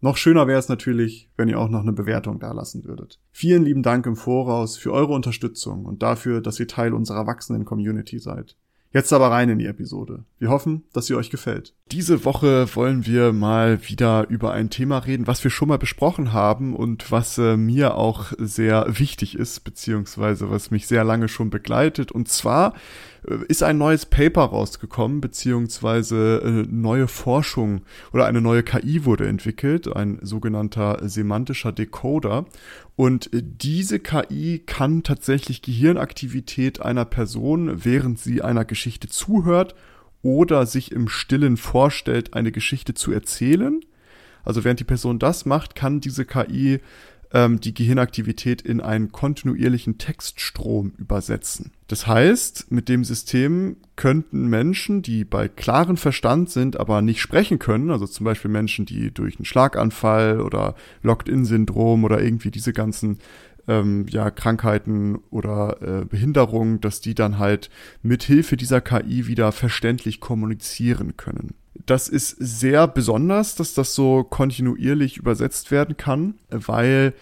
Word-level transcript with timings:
Noch 0.00 0.16
schöner 0.16 0.46
wäre 0.46 0.58
es 0.58 0.68
natürlich, 0.68 1.30
wenn 1.36 1.48
ihr 1.48 1.58
auch 1.58 1.70
noch 1.70 1.80
eine 1.80 1.92
Bewertung 1.92 2.38
dalassen 2.38 2.84
würdet. 2.84 3.18
Vielen 3.30 3.64
lieben 3.64 3.82
Dank 3.82 4.06
im 4.06 4.16
Voraus 4.16 4.76
für 4.76 4.92
eure 4.92 5.14
Unterstützung 5.14 5.86
und 5.86 6.02
dafür, 6.02 6.40
dass 6.40 6.60
ihr 6.60 6.68
Teil 6.68 6.92
unserer 6.92 7.26
wachsenden 7.26 7.64
Community 7.64 8.18
seid. 8.18 8.56
Jetzt 8.96 9.12
aber 9.12 9.30
rein 9.30 9.50
in 9.50 9.58
die 9.58 9.66
Episode. 9.66 10.24
Wir 10.38 10.48
hoffen, 10.48 10.84
dass 10.94 11.04
sie 11.04 11.14
euch 11.16 11.28
gefällt. 11.28 11.74
Diese 11.92 12.24
Woche 12.24 12.74
wollen 12.74 13.04
wir 13.04 13.34
mal 13.34 13.86
wieder 13.86 14.26
über 14.30 14.52
ein 14.52 14.70
Thema 14.70 14.96
reden, 15.00 15.26
was 15.26 15.44
wir 15.44 15.50
schon 15.50 15.68
mal 15.68 15.76
besprochen 15.76 16.32
haben 16.32 16.74
und 16.74 17.12
was 17.12 17.36
äh, 17.36 17.58
mir 17.58 17.96
auch 17.96 18.32
sehr 18.38 18.86
wichtig 18.88 19.36
ist, 19.36 19.64
beziehungsweise 19.64 20.50
was 20.50 20.70
mich 20.70 20.86
sehr 20.86 21.04
lange 21.04 21.28
schon 21.28 21.50
begleitet. 21.50 22.10
Und 22.10 22.28
zwar 22.28 22.72
äh, 23.28 23.36
ist 23.48 23.62
ein 23.62 23.76
neues 23.76 24.06
Paper 24.06 24.44
rausgekommen, 24.44 25.20
beziehungsweise 25.20 26.40
äh, 26.42 26.66
neue 26.66 27.06
Forschung 27.06 27.82
oder 28.14 28.24
eine 28.24 28.40
neue 28.40 28.62
KI 28.62 29.04
wurde 29.04 29.28
entwickelt, 29.28 29.94
ein 29.94 30.20
sogenannter 30.22 31.06
semantischer 31.06 31.72
Decoder. 31.72 32.46
Und 32.96 33.32
äh, 33.32 33.42
diese 33.44 34.00
KI 34.00 34.62
kann 34.64 35.02
tatsächlich 35.02 35.62
Gehirnaktivität 35.62 36.80
einer 36.80 37.04
Person, 37.04 37.84
während 37.84 38.18
sie 38.18 38.42
einer 38.42 38.64
Geschichte 38.64 39.08
zuhört 39.08 39.74
oder 40.22 40.66
sich 40.66 40.90
im 40.90 41.08
Stillen 41.08 41.56
vorstellt, 41.56 42.34
eine 42.34 42.50
Geschichte 42.50 42.94
zu 42.94 43.12
erzählen. 43.12 43.80
Also 44.44 44.64
während 44.64 44.80
die 44.80 44.84
Person 44.84 45.18
das 45.18 45.44
macht, 45.44 45.74
kann 45.74 46.00
diese 46.00 46.24
KI 46.24 46.80
ähm, 47.32 47.60
die 47.60 47.74
Gehirnaktivität 47.74 48.62
in 48.62 48.80
einen 48.80 49.12
kontinuierlichen 49.12 49.98
Textstrom 49.98 50.92
übersetzen. 50.98 51.72
Das 51.88 52.06
heißt, 52.06 52.70
mit 52.70 52.88
dem 52.88 53.04
System 53.04 53.76
könnten 53.94 54.48
Menschen, 54.48 55.02
die 55.02 55.24
bei 55.24 55.48
klarem 55.48 55.96
Verstand 55.96 56.50
sind, 56.50 56.78
aber 56.78 57.02
nicht 57.02 57.20
sprechen 57.20 57.58
können, 57.58 57.90
also 57.90 58.06
zum 58.06 58.24
Beispiel 58.24 58.50
Menschen, 58.50 58.86
die 58.86 59.12
durch 59.12 59.36
einen 59.36 59.44
Schlaganfall 59.44 60.40
oder 60.40 60.74
Locked-in-Syndrom 61.02 62.04
oder 62.04 62.22
irgendwie 62.22 62.50
diese 62.50 62.72
ganzen 62.72 63.18
ähm, 63.68 64.06
ja, 64.08 64.30
Krankheiten 64.30 65.16
oder 65.30 65.78
äh, 65.80 66.04
Behinderungen, 66.04 66.80
dass 66.80 67.00
die 67.00 67.14
dann 67.14 67.38
halt 67.38 67.70
mit 68.02 68.22
Hilfe 68.22 68.56
dieser 68.56 68.80
KI 68.80 69.26
wieder 69.26 69.52
verständlich 69.52 70.20
kommunizieren 70.20 71.16
können. 71.16 71.54
Das 71.86 72.08
ist 72.08 72.36
sehr 72.40 72.88
besonders, 72.88 73.54
dass 73.54 73.74
das 73.74 73.94
so 73.94 74.24
kontinuierlich 74.24 75.18
übersetzt 75.18 75.70
werden 75.70 75.96
kann, 75.96 76.34
weil 76.50 77.14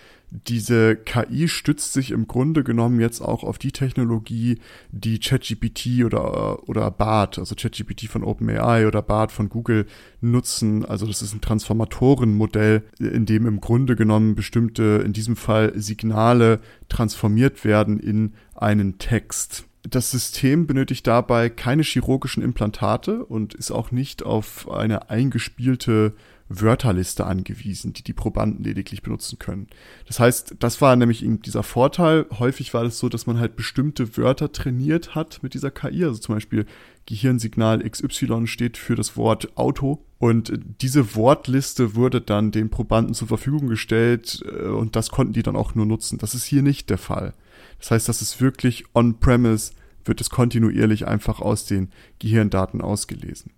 diese 0.48 0.96
KI 0.96 1.48
stützt 1.48 1.92
sich 1.92 2.10
im 2.10 2.26
Grunde 2.26 2.64
genommen 2.64 2.98
jetzt 2.98 3.20
auch 3.20 3.44
auf 3.44 3.58
die 3.58 3.70
Technologie, 3.70 4.58
die 4.90 5.20
ChatGPT 5.20 6.04
oder, 6.04 6.68
oder 6.68 6.90
BART, 6.90 7.38
also 7.38 7.54
ChatGPT 7.54 8.08
von 8.08 8.24
OpenAI 8.24 8.88
oder 8.88 9.00
BART 9.02 9.30
von 9.30 9.48
Google 9.48 9.86
nutzen. 10.20 10.84
Also 10.84 11.06
das 11.06 11.22
ist 11.22 11.34
ein 11.34 11.40
Transformatorenmodell, 11.40 12.82
in 12.98 13.26
dem 13.26 13.46
im 13.46 13.60
Grunde 13.60 13.94
genommen 13.94 14.34
bestimmte, 14.34 15.02
in 15.04 15.12
diesem 15.12 15.36
Fall 15.36 15.72
Signale 15.76 16.60
transformiert 16.88 17.64
werden 17.64 18.00
in 18.00 18.32
einen 18.54 18.98
Text. 18.98 19.66
Das 19.88 20.10
System 20.10 20.66
benötigt 20.66 21.06
dabei 21.06 21.50
keine 21.50 21.82
chirurgischen 21.82 22.42
Implantate 22.42 23.24
und 23.24 23.52
ist 23.54 23.70
auch 23.70 23.90
nicht 23.90 24.22
auf 24.22 24.70
eine 24.70 25.10
eingespielte 25.10 26.14
Wörterliste 26.48 27.26
angewiesen, 27.26 27.92
die 27.94 28.02
die 28.02 28.12
Probanden 28.12 28.64
lediglich 28.64 29.02
benutzen 29.02 29.38
können. 29.38 29.66
Das 30.06 30.20
heißt, 30.20 30.56
das 30.58 30.80
war 30.80 30.94
nämlich 30.96 31.24
eben 31.24 31.40
dieser 31.40 31.62
Vorteil. 31.62 32.26
Häufig 32.38 32.74
war 32.74 32.84
es 32.84 32.98
so, 32.98 33.08
dass 33.08 33.26
man 33.26 33.38
halt 33.38 33.56
bestimmte 33.56 34.16
Wörter 34.16 34.52
trainiert 34.52 35.14
hat 35.14 35.42
mit 35.42 35.54
dieser 35.54 35.70
KI. 35.70 36.04
Also 36.04 36.18
zum 36.18 36.34
Beispiel 36.34 36.66
Gehirnsignal 37.06 37.88
XY 37.88 38.46
steht 38.46 38.76
für 38.76 38.94
das 38.94 39.16
Wort 39.16 39.56
Auto. 39.56 40.04
Und 40.18 40.52
diese 40.80 41.14
Wortliste 41.14 41.94
wurde 41.94 42.20
dann 42.20 42.50
den 42.50 42.70
Probanden 42.70 43.14
zur 43.14 43.28
Verfügung 43.28 43.68
gestellt 43.68 44.42
äh, 44.46 44.68
und 44.68 44.96
das 44.96 45.10
konnten 45.10 45.34
die 45.34 45.42
dann 45.42 45.56
auch 45.56 45.74
nur 45.74 45.86
nutzen. 45.86 46.18
Das 46.18 46.34
ist 46.34 46.44
hier 46.44 46.62
nicht 46.62 46.88
der 46.90 46.98
Fall. 46.98 47.34
Das 47.78 47.90
heißt, 47.90 48.08
das 48.08 48.22
ist 48.22 48.40
wirklich 48.40 48.84
on-premise, 48.94 49.72
wird 50.04 50.20
es 50.20 50.30
kontinuierlich 50.30 51.06
einfach 51.06 51.40
aus 51.40 51.66
den 51.66 51.90
Gehirndaten 52.18 52.80
ausgelesen. 52.80 53.52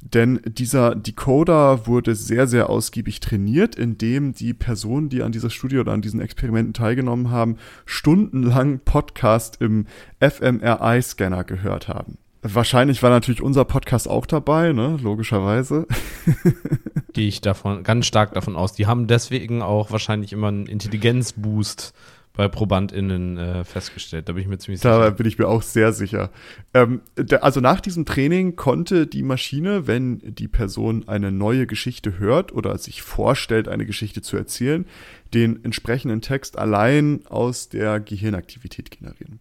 Denn 0.00 0.40
dieser 0.46 0.94
Decoder 0.94 1.86
wurde 1.86 2.14
sehr, 2.14 2.46
sehr 2.46 2.70
ausgiebig 2.70 3.20
trainiert, 3.20 3.74
indem 3.76 4.34
die 4.34 4.54
Personen, 4.54 5.08
die 5.08 5.22
an 5.22 5.32
dieser 5.32 5.50
Studie 5.50 5.78
oder 5.78 5.92
an 5.92 6.02
diesen 6.02 6.20
Experimenten 6.20 6.74
teilgenommen 6.74 7.30
haben, 7.30 7.56
stundenlang 7.86 8.80
Podcast 8.84 9.60
im 9.60 9.86
fMRI-Scanner 10.20 11.44
gehört 11.44 11.88
haben. 11.88 12.18
Wahrscheinlich 12.42 13.02
war 13.02 13.10
natürlich 13.10 13.42
unser 13.42 13.64
Podcast 13.64 14.08
auch 14.08 14.26
dabei, 14.26 14.72
ne? 14.72 14.98
Logischerweise. 15.02 15.86
Gehe 17.12 17.26
ich 17.26 17.40
davon 17.40 17.82
ganz 17.82 18.06
stark 18.06 18.34
davon 18.34 18.54
aus. 18.54 18.74
Die 18.74 18.86
haben 18.86 19.08
deswegen 19.08 19.62
auch 19.62 19.90
wahrscheinlich 19.90 20.32
immer 20.32 20.48
einen 20.48 20.66
Intelligenzboost 20.66 21.92
bei 22.36 22.48
ProbandInnen 22.48 23.38
äh, 23.38 23.64
festgestellt. 23.64 24.28
Da 24.28 24.34
bin 24.34 24.42
ich 24.42 24.48
mir 24.48 24.58
ziemlich 24.58 24.80
sicher. 24.80 24.98
Da 24.98 25.10
bin 25.10 25.26
ich 25.26 25.38
mir 25.38 25.48
auch 25.48 25.62
sehr 25.62 25.92
sicher. 25.92 26.30
Ähm, 26.74 27.00
der, 27.16 27.42
also 27.42 27.60
nach 27.60 27.80
diesem 27.80 28.04
Training 28.04 28.56
konnte 28.56 29.06
die 29.06 29.22
Maschine, 29.22 29.86
wenn 29.86 30.20
die 30.22 30.48
Person 30.48 31.08
eine 31.08 31.32
neue 31.32 31.66
Geschichte 31.66 32.18
hört 32.18 32.52
oder 32.52 32.76
sich 32.78 33.02
vorstellt, 33.02 33.68
eine 33.68 33.86
Geschichte 33.86 34.22
zu 34.22 34.36
erzählen, 34.36 34.86
den 35.34 35.64
entsprechenden 35.64 36.20
Text 36.20 36.58
allein 36.58 37.26
aus 37.26 37.68
der 37.68 38.00
Gehirnaktivität 38.00 38.90
generieren. 38.90 39.40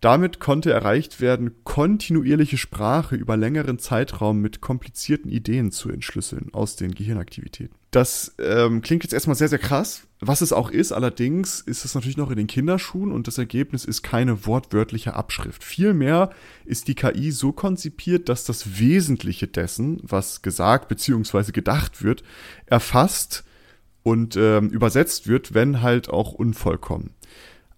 Damit 0.00 0.40
konnte 0.40 0.72
erreicht 0.72 1.20
werden, 1.20 1.64
kontinuierliche 1.64 2.58
Sprache 2.58 3.16
über 3.16 3.36
längeren 3.36 3.78
Zeitraum 3.78 4.40
mit 4.40 4.60
komplizierten 4.60 5.30
Ideen 5.30 5.72
zu 5.72 5.90
entschlüsseln 5.90 6.50
aus 6.52 6.76
den 6.76 6.94
Gehirnaktivitäten. 6.94 7.74
Das 7.90 8.34
ähm, 8.38 8.82
klingt 8.82 9.04
jetzt 9.04 9.12
erstmal 9.12 9.36
sehr, 9.36 9.48
sehr 9.48 9.58
krass. 9.58 10.05
Was 10.20 10.40
es 10.40 10.52
auch 10.52 10.70
ist, 10.70 10.92
allerdings 10.92 11.60
ist 11.60 11.84
es 11.84 11.94
natürlich 11.94 12.16
noch 12.16 12.30
in 12.30 12.38
den 12.38 12.46
Kinderschuhen 12.46 13.12
und 13.12 13.26
das 13.26 13.36
Ergebnis 13.36 13.84
ist 13.84 14.02
keine 14.02 14.46
wortwörtliche 14.46 15.12
Abschrift. 15.14 15.62
Vielmehr 15.62 16.30
ist 16.64 16.88
die 16.88 16.94
KI 16.94 17.30
so 17.32 17.52
konzipiert, 17.52 18.30
dass 18.30 18.44
das 18.44 18.78
Wesentliche 18.78 19.46
dessen, 19.46 20.00
was 20.02 20.40
gesagt 20.40 20.88
bzw. 20.88 21.52
gedacht 21.52 22.02
wird, 22.02 22.22
erfasst 22.64 23.44
und 24.02 24.36
ähm, 24.36 24.70
übersetzt 24.70 25.26
wird, 25.26 25.52
wenn 25.52 25.82
halt 25.82 26.08
auch 26.08 26.32
unvollkommen. 26.32 27.10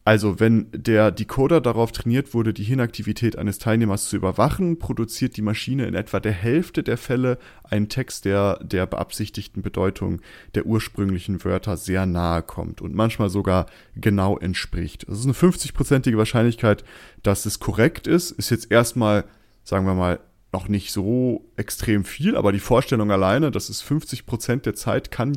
Also, 0.09 0.41
wenn 0.41 0.69
der 0.73 1.11
Decoder 1.11 1.61
darauf 1.61 1.93
trainiert 1.93 2.33
wurde, 2.33 2.55
die 2.55 2.63
Hirnaktivität 2.63 3.37
eines 3.37 3.59
Teilnehmers 3.59 4.09
zu 4.09 4.17
überwachen, 4.17 4.79
produziert 4.79 5.37
die 5.37 5.43
Maschine 5.43 5.85
in 5.85 5.95
etwa 5.95 6.19
der 6.19 6.33
Hälfte 6.33 6.83
der 6.83 6.97
Fälle 6.97 7.37
einen 7.63 7.91
Text, 7.91 8.25
der 8.25 8.59
der 8.65 8.87
beabsichtigten 8.87 9.61
Bedeutung 9.61 10.23
der 10.55 10.65
ursprünglichen 10.65 11.45
Wörter 11.45 11.77
sehr 11.77 12.07
nahe 12.07 12.43
kommt 12.43 12.81
und 12.81 12.95
manchmal 12.95 13.29
sogar 13.29 13.67
genau 13.97 14.39
entspricht. 14.39 15.07
Das 15.07 15.19
ist 15.19 15.27
eine 15.27 15.35
50-prozentige 15.35 16.17
Wahrscheinlichkeit, 16.17 16.85
dass 17.23 17.45
es 17.45 17.61
korrekt 17.61 18.07
ist. 18.07 18.31
Ist 18.31 18.49
jetzt 18.49 18.73
erstmal, 18.73 19.27
sagen 19.63 19.85
wir 19.85 19.93
mal, 19.93 20.21
noch 20.53 20.69
nicht 20.69 20.93
so 20.93 21.45
extrem 21.57 22.05
viel, 22.05 22.37
aber 22.37 22.53
die 22.53 22.59
Vorstellung 22.59 23.11
alleine, 23.11 23.51
dass 23.51 23.69
es 23.69 23.83
50 23.83 24.27
Prozent 24.27 24.67
der 24.67 24.75
Zeit 24.75 25.11
kann 25.11 25.37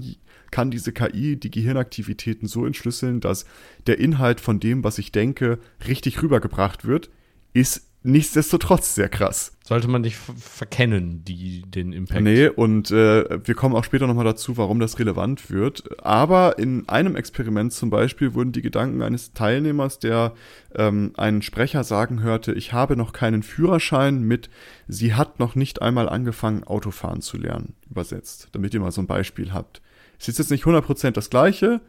kann 0.52 0.70
diese 0.70 0.92
KI 0.92 1.38
die 1.38 1.50
Gehirnaktivitäten 1.50 2.48
so 2.48 2.66
entschlüsseln, 2.66 3.22
dass 3.22 3.46
der 3.88 4.00
Inhalt 4.00 4.42
von 4.42 4.60
dem, 4.60 4.84
was 4.84 4.98
ich 4.98 5.14
denke, 5.14 5.60
richtig 5.88 6.22
rübergebracht 6.22 6.86
wird, 6.86 7.10
ist 7.54 7.88
nichtsdestotrotz 8.03 8.95
sehr 8.95 9.09
krass. 9.09 9.57
Sollte 9.63 9.88
man 9.88 10.01
nicht 10.01 10.18
verkennen, 10.18 11.24
die, 11.24 11.62
den 11.62 11.94
Impact. 11.94 12.21
Nee, 12.21 12.48
und 12.48 12.92
äh, 12.92 13.48
wir 13.48 13.56
kommen 13.56 13.75
auch 13.75 13.83
später 13.83 14.07
nochmal 14.07 14.25
dazu, 14.25 14.57
warum 14.57 14.80
das 14.80 15.00
relevant 15.00 15.50
wird. 15.50 16.01
Aber 16.03 16.57
in 16.59 16.89
einem 16.89 17.15
Experiment 17.15 17.71
zum 17.71 17.89
Beispiel 17.89 18.33
wurden 18.33 18.51
die 18.51 18.62
Gedanken 18.62 19.01
eines 19.01 19.33
Teilnehmers, 19.33 20.00
der 20.00 20.33
ähm, 20.75 21.13
einen 21.15 21.42
Sprecher 21.42 21.83
sagen 21.83 22.21
hörte, 22.21 22.53
ich 22.53 22.74
habe 22.74 22.98
noch 22.98 23.13
keinen 23.13 23.44
Führerschein 23.44 24.24
mit, 24.24 24.50
sie 24.88 25.13
hat 25.13 25.39
noch 25.39 25.56
nicht 25.56 25.81
einmal 25.81 26.09
angefangen, 26.09 26.63
Autofahren 26.63 27.21
zu 27.21 27.38
lernen, 27.38 27.75
übersetzt, 27.89 28.50
damit 28.51 28.74
ihr 28.74 28.80
mal 28.80 28.92
so 28.92 29.01
ein 29.01 29.07
Beispiel 29.07 29.54
habt. 29.54 29.81
Es 30.19 30.27
ist 30.27 30.38
jetzt 30.38 30.51
nicht 30.51 30.65
100% 30.65 31.12
das 31.12 31.30
gleiche, 31.30 31.81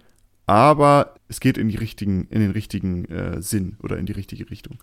aber 0.47 1.15
es 1.29 1.41
geht 1.41 1.59
in, 1.59 1.69
die 1.69 1.77
richtigen, 1.77 2.27
in 2.29 2.41
den 2.41 2.51
richtigen 2.51 3.07
äh, 3.07 3.43
Sinn 3.43 3.77
oder 3.83 3.97
in 3.97 4.07
die 4.07 4.13
richtige 4.13 4.51
Richtung. 4.51 4.79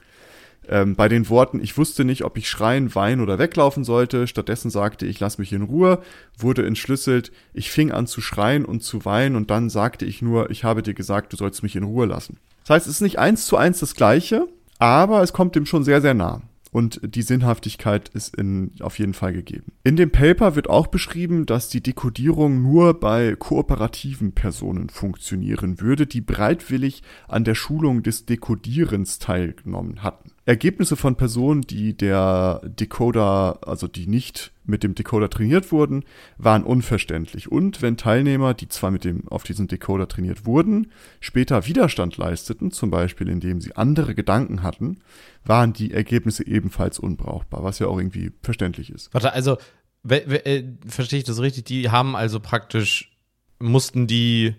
Ähm, 0.72 0.96
bei 0.96 1.10
den 1.10 1.30
Worten, 1.30 1.60
ich 1.60 1.78
wusste 1.78 2.06
nicht, 2.06 2.24
ob 2.24 2.38
ich 2.38 2.48
schreien, 2.48 2.94
weinen 2.94 3.22
oder 3.22 3.40
weglaufen 3.40 3.84
sollte, 3.84 4.28
stattdessen 4.28 4.70
sagte 4.70 5.08
ich, 5.08 5.20
lass 5.20 5.40
mich 5.40 5.52
in 5.52 5.64
Ruhe, 5.64 6.00
wurde 6.38 6.66
entschlüsselt, 6.66 7.32
ich 7.54 7.72
fing 7.72 7.92
an 7.92 8.06
zu 8.06 8.22
schreien 8.22 8.66
und 8.66 8.84
zu 8.84 9.04
weinen 9.04 9.36
und 9.36 9.50
dann 9.50 9.72
sagte 9.72 10.06
ich 10.06 10.22
nur, 10.22 10.52
ich 10.52 10.64
habe 10.64 10.84
dir 10.84 10.94
gesagt, 10.94 11.34
du 11.34 11.38
sollst 11.38 11.64
mich 11.64 11.76
in 11.76 11.84
Ruhe 11.84 12.06
lassen. 12.06 12.38
Das 12.66 12.76
heißt, 12.76 12.88
es 12.88 12.96
ist 12.96 13.02
nicht 13.02 13.18
eins 13.18 13.48
zu 13.48 13.58
eins 13.58 13.80
das 13.80 13.96
gleiche, 13.96 14.48
aber 14.78 15.24
es 15.24 15.34
kommt 15.34 15.56
dem 15.56 15.66
schon 15.66 15.84
sehr, 15.84 16.02
sehr 16.02 16.14
nah. 16.14 16.44
Und 16.72 17.02
die 17.04 17.24
Sinnhaftigkeit 17.24 18.10
ist 18.10 18.36
in, 18.36 18.74
auf 18.80 19.00
jeden 19.00 19.16
Fall 19.16 19.34
gegeben. 19.34 19.72
In 19.84 19.96
dem 19.96 20.12
Paper 20.12 20.56
wird 20.56 20.70
auch 20.70 20.86
beschrieben, 20.86 21.48
dass 21.48 21.70
die 21.70 21.82
Dekodierung 21.82 22.62
nur 22.62 23.00
bei 23.00 23.36
kooperativen 23.36 24.34
Personen 24.34 24.90
funktionieren 24.90 25.82
würde, 25.82 26.06
die 26.06 26.22
bereitwillig 26.22 27.02
an 27.28 27.44
der 27.44 27.56
Schulung 27.56 28.04
des 28.04 28.28
Dekodierens 28.28 29.18
teilgenommen 29.18 30.04
hatten. 30.04 30.30
Ergebnisse 30.50 30.96
von 30.96 31.16
Personen, 31.16 31.62
die 31.62 31.96
der 31.96 32.62
Decoder, 32.64 33.60
also 33.68 33.88
die 33.88 34.08
nicht 34.08 34.52
mit 34.66 34.82
dem 34.82 34.96
Decoder 34.96 35.30
trainiert 35.30 35.72
wurden, 35.72 36.04
waren 36.40 36.64
unverständlich. 36.64 37.52
Und 37.52 37.84
wenn 37.84 37.98
Teilnehmer, 37.98 38.56
die 38.56 38.68
zwar 38.68 38.90
mit 38.90 39.04
dem, 39.04 39.28
auf 39.28 39.44
diesem 39.44 39.68
Decoder 39.68 40.08
trainiert 40.08 40.48
wurden, 40.48 40.92
später 41.20 41.68
Widerstand 41.68 42.18
leisteten, 42.18 42.72
zum 42.72 42.90
Beispiel 42.90 43.30
indem 43.30 43.62
sie 43.62 43.76
andere 43.76 44.16
Gedanken 44.16 44.64
hatten, 44.64 45.02
waren 45.46 45.72
die 45.72 45.94
Ergebnisse 45.94 46.48
ebenfalls 46.48 46.98
unbrauchbar, 46.98 47.64
was 47.64 47.78
ja 47.78 47.86
auch 47.86 48.00
irgendwie 48.00 48.32
verständlich 48.42 48.90
ist. 48.90 49.14
Warte, 49.14 49.34
also, 49.34 49.60
äh, 50.08 50.64
verstehe 50.88 51.20
ich 51.20 51.26
das 51.26 51.40
richtig? 51.40 51.66
Die 51.66 51.92
haben 51.92 52.16
also 52.16 52.40
praktisch, 52.40 53.16
mussten 53.60 54.08
die 54.08 54.56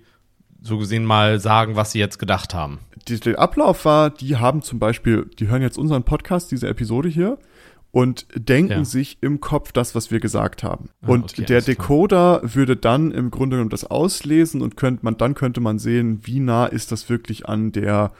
so 0.62 0.79
gesehen 0.79 1.05
mal 1.05 1.41
sagen, 1.41 1.77
was 1.77 1.93
sie 1.93 1.99
jetzt 1.99 2.19
gedacht 2.19 2.55
haben. 2.55 2.81
Der 3.09 3.39
Ablauf 3.39 3.85
war, 3.85 4.11
die 4.11 4.37
haben 4.37 4.62
zum 4.62 4.79
Beispiel, 4.79 5.31
die 5.39 5.49
hören 5.49 5.62
jetzt 5.62 5.79
unseren 5.79 6.05
Podcast, 6.05 6.51
diese 6.51 6.69
Episode 6.69 7.09
hier, 7.09 7.39
und 7.92 8.26
denken 8.34 8.70
ja. 8.70 8.84
sich 8.84 9.19
im 9.20 9.40
Kopf 9.40 9.72
das, 9.72 9.94
was 9.94 10.10
wir 10.10 10.20
gesagt 10.20 10.62
haben. 10.62 10.90
Ah, 11.02 11.08
und 11.08 11.32
okay, 11.32 11.44
der 11.44 11.60
Decoder 11.60 12.38
klar. 12.38 12.54
würde 12.54 12.76
dann 12.76 13.10
im 13.10 13.31
Grunde 13.31 13.56
genommen 13.56 13.70
das 13.70 13.84
auslesen 13.84 14.62
und 14.62 14.76
könnte 14.76 15.04
man, 15.04 15.16
dann 15.16 15.34
könnte 15.34 15.60
man 15.60 15.78
sehen, 15.78 16.20
wie 16.22 16.40
nah 16.40 16.66
ist 16.66 16.92
das 16.92 17.08
wirklich 17.08 17.48
an 17.48 17.72
der, 17.72 18.12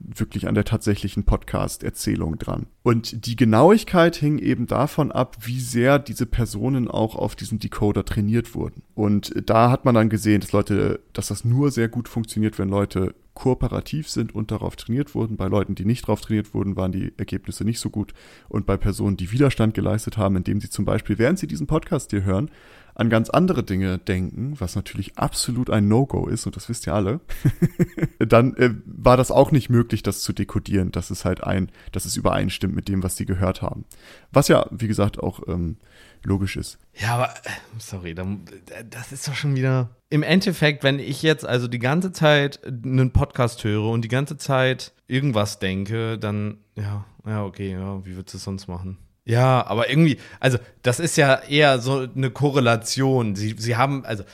wirklich 0.00 0.48
an 0.48 0.54
der 0.54 0.64
tatsächlichen 0.64 1.24
Podcast-Erzählung 1.24 2.38
dran. 2.38 2.66
Und 2.82 3.26
die 3.26 3.36
Genauigkeit 3.36 4.16
hing 4.16 4.38
eben 4.38 4.66
davon 4.66 5.12
ab, 5.12 5.36
wie 5.42 5.60
sehr 5.60 5.98
diese 5.98 6.24
Personen 6.24 6.88
auch 6.88 7.14
auf 7.14 7.36
diesem 7.36 7.58
Decoder 7.58 8.06
trainiert 8.06 8.54
wurden. 8.54 8.82
Und 8.94 9.34
da 9.44 9.70
hat 9.70 9.84
man 9.84 9.94
dann 9.94 10.08
gesehen, 10.08 10.40
dass 10.40 10.52
Leute, 10.52 11.00
dass 11.12 11.28
das 11.28 11.44
nur 11.44 11.70
sehr 11.70 11.88
gut 11.88 12.08
funktioniert, 12.08 12.58
wenn 12.58 12.70
Leute 12.70 13.14
kooperativ 13.34 14.08
sind 14.08 14.34
und 14.34 14.50
darauf 14.50 14.76
trainiert 14.76 15.14
wurden. 15.14 15.36
Bei 15.36 15.46
Leuten, 15.46 15.74
die 15.74 15.84
nicht 15.84 16.04
darauf 16.04 16.20
trainiert 16.20 16.52
wurden, 16.54 16.76
waren 16.76 16.92
die 16.92 17.12
Ergebnisse 17.16 17.64
nicht 17.64 17.80
so 17.80 17.90
gut. 17.90 18.12
Und 18.48 18.66
bei 18.66 18.76
Personen, 18.76 19.16
die 19.16 19.32
Widerstand 19.32 19.74
geleistet 19.74 20.16
haben, 20.16 20.36
indem 20.36 20.60
sie 20.60 20.70
zum 20.70 20.84
Beispiel, 20.84 21.18
während 21.18 21.38
sie 21.38 21.46
diesen 21.46 21.66
Podcast 21.66 22.10
hier 22.10 22.24
hören, 22.24 22.50
an 22.94 23.08
ganz 23.08 23.30
andere 23.30 23.62
Dinge 23.62 23.98
denken, 23.98 24.54
was 24.58 24.76
natürlich 24.76 25.16
absolut 25.16 25.70
ein 25.70 25.88
No-Go 25.88 26.26
ist, 26.26 26.46
und 26.46 26.56
das 26.56 26.68
wisst 26.68 26.86
ihr 26.86 26.94
alle, 26.94 27.20
dann 28.18 28.54
äh, 28.56 28.74
war 28.84 29.16
das 29.16 29.30
auch 29.30 29.52
nicht 29.52 29.70
möglich, 29.70 30.02
das 30.02 30.20
zu 30.20 30.32
dekodieren, 30.32 30.92
dass 30.92 31.10
es 31.10 31.24
halt 31.24 31.42
ein, 31.42 31.70
dass 31.92 32.04
es 32.04 32.16
übereinstimmt 32.16 32.74
mit 32.74 32.88
dem, 32.88 33.02
was 33.02 33.16
sie 33.16 33.26
gehört 33.26 33.62
haben. 33.62 33.84
Was 34.32 34.48
ja, 34.48 34.66
wie 34.70 34.88
gesagt, 34.88 35.18
auch 35.18 35.40
ähm, 35.48 35.76
logisch 36.22 36.56
ist. 36.56 36.78
Ja, 36.94 37.14
aber, 37.14 37.30
äh, 37.44 37.50
sorry, 37.78 38.14
das 38.14 39.12
ist 39.12 39.26
doch 39.28 39.34
schon 39.34 39.56
wieder. 39.56 39.90
Im 40.10 40.22
Endeffekt, 40.22 40.82
wenn 40.84 40.98
ich 40.98 41.22
jetzt 41.22 41.46
also 41.46 41.68
die 41.68 41.78
ganze 41.78 42.12
Zeit 42.12 42.60
einen 42.64 43.12
Podcast 43.12 43.64
höre 43.64 43.88
und 43.88 44.02
die 44.02 44.08
ganze 44.08 44.36
Zeit 44.36 44.92
irgendwas 45.06 45.58
denke, 45.58 46.18
dann, 46.18 46.58
ja, 46.74 47.04
ja, 47.26 47.44
okay, 47.44 47.72
ja, 47.72 48.04
wie 48.04 48.16
würdest 48.16 48.34
du 48.34 48.38
es 48.38 48.44
sonst 48.44 48.68
machen? 48.68 48.98
Ja, 49.24 49.66
aber 49.66 49.90
irgendwie, 49.90 50.18
also 50.40 50.58
das 50.82 50.98
ist 50.98 51.16
ja 51.16 51.34
eher 51.36 51.78
so 51.78 52.06
eine 52.14 52.30
Korrelation. 52.30 53.36
Sie, 53.36 53.54
sie 53.58 53.76
haben, 53.76 54.04
also 54.04 54.24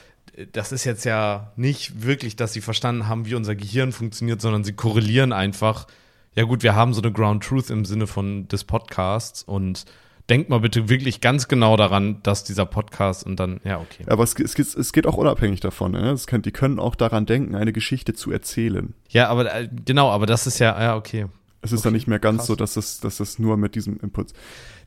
das 0.52 0.72
ist 0.72 0.84
jetzt 0.84 1.04
ja 1.04 1.52
nicht 1.56 2.02
wirklich, 2.02 2.36
dass 2.36 2.52
sie 2.52 2.60
verstanden 2.60 3.08
haben, 3.08 3.26
wie 3.26 3.34
unser 3.34 3.54
Gehirn 3.54 3.92
funktioniert, 3.92 4.40
sondern 4.40 4.64
sie 4.64 4.74
korrelieren 4.74 5.32
einfach. 5.32 5.86
Ja 6.34 6.44
gut, 6.44 6.62
wir 6.62 6.74
haben 6.74 6.92
so 6.92 7.00
eine 7.00 7.12
Ground 7.12 7.42
Truth 7.42 7.70
im 7.70 7.84
Sinne 7.84 8.06
von 8.06 8.46
des 8.48 8.64
Podcasts 8.64 9.42
und 9.42 9.86
denkt 10.28 10.50
mal 10.50 10.60
bitte 10.60 10.88
wirklich 10.88 11.20
ganz 11.20 11.48
genau 11.48 11.76
daran, 11.76 12.22
dass 12.22 12.44
dieser 12.44 12.66
Podcast 12.66 13.24
und 13.24 13.38
dann, 13.38 13.60
ja, 13.64 13.78
okay. 13.78 14.04
Aber 14.06 14.24
es, 14.24 14.34
es, 14.38 14.54
geht, 14.54 14.74
es 14.74 14.92
geht 14.92 15.06
auch 15.06 15.16
unabhängig 15.16 15.60
davon. 15.60 15.92
Ne? 15.92 16.14
Kann, 16.26 16.42
die 16.42 16.52
können 16.52 16.78
auch 16.78 16.94
daran 16.94 17.26
denken, 17.26 17.54
eine 17.54 17.72
Geschichte 17.72 18.14
zu 18.14 18.32
erzählen. 18.32 18.94
Ja, 19.08 19.28
aber 19.28 19.54
äh, 19.54 19.68
genau, 19.84 20.10
aber 20.10 20.26
das 20.26 20.46
ist 20.46 20.58
ja, 20.58 20.80
ja, 20.80 20.96
okay. 20.96 21.26
Es 21.66 21.72
ist 21.72 21.80
okay, 21.80 21.88
dann 21.88 21.92
nicht 21.94 22.06
mehr 22.06 22.18
ganz 22.18 22.38
krass. 22.38 22.46
so, 22.46 22.56
dass 22.56 22.76
es, 22.76 23.00
dass 23.00 23.20
es 23.20 23.38
nur 23.38 23.56
mit 23.56 23.74
diesem 23.74 23.98
Impuls. 24.00 24.32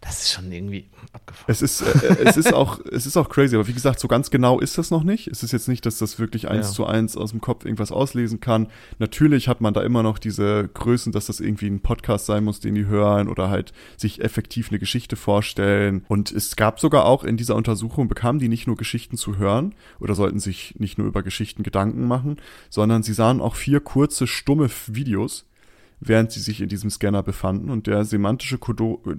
Das 0.02 0.22
ist 0.22 0.32
schon 0.32 0.50
irgendwie 0.50 0.90
abgefahren. 1.12 1.46
Es 1.52 1.62
ist, 1.62 1.82
äh, 1.82 2.24
es 2.24 2.38
ist 2.38 2.54
auch, 2.54 2.80
es 2.90 3.06
ist 3.06 3.18
auch 3.18 3.28
crazy, 3.28 3.56
aber 3.56 3.68
wie 3.68 3.74
gesagt, 3.74 4.00
so 4.00 4.08
ganz 4.08 4.32
genau 4.32 4.60
ist 4.60 4.78
das 4.78 4.92
noch 4.92 5.04
nicht. 5.04 5.28
Es 5.28 5.44
ist 5.44 5.52
jetzt 5.52 5.68
nicht, 5.68 5.86
dass 5.86 5.98
das 5.98 6.20
wirklich 6.20 6.48
eins 6.48 6.68
ja. 6.68 6.74
zu 6.74 6.86
eins 6.86 7.18
aus 7.18 7.32
dem 7.32 7.42
Kopf 7.42 7.66
irgendwas 7.66 7.92
auslesen 7.92 8.40
kann. 8.40 8.68
Natürlich 9.00 9.50
hat 9.50 9.60
man 9.60 9.74
da 9.74 9.82
immer 9.82 10.02
noch 10.02 10.18
diese 10.18 10.70
Größen, 10.74 11.12
dass 11.12 11.26
das 11.26 11.42
irgendwie 11.42 11.68
ein 11.68 11.82
Podcast 11.82 12.28
sein 12.28 12.46
muss, 12.46 12.62
den 12.62 12.76
die 12.76 12.86
hören 12.86 13.28
oder 13.28 13.50
halt 13.50 13.74
sich 13.98 14.22
effektiv 14.22 14.70
eine 14.70 14.80
Geschichte 14.80 15.18
vorstellen. 15.18 16.06
Und 16.08 16.32
es 16.32 16.56
gab 16.56 16.80
sogar 16.80 17.04
auch 17.04 17.26
in 17.26 17.36
dieser 17.36 17.56
Untersuchung, 17.56 18.08
bekamen 18.08 18.40
die 18.40 18.48
nicht 18.48 18.68
nur 18.68 18.78
Geschichten 18.78 19.18
zu 19.18 19.38
hören 19.38 19.76
oder 20.00 20.16
sollten 20.16 20.40
sich 20.40 20.76
nicht 20.80 20.98
nur 20.98 21.08
über 21.08 21.24
Geschichten 21.24 21.64
Gedanken 21.64 22.08
machen, 22.08 22.38
sondern 22.70 23.04
sie 23.04 23.14
sahen 23.14 23.42
auch 23.42 23.56
vier 23.56 23.82
kurze, 23.82 24.28
stumme 24.28 24.70
Videos 24.88 25.49
während 26.00 26.32
sie 26.32 26.40
sich 26.40 26.62
in 26.62 26.70
diesem 26.70 26.90
Scanner 26.90 27.24
befanden. 27.24 27.70
Und 27.70 27.88
der 27.88 28.06
semantische 28.06 28.60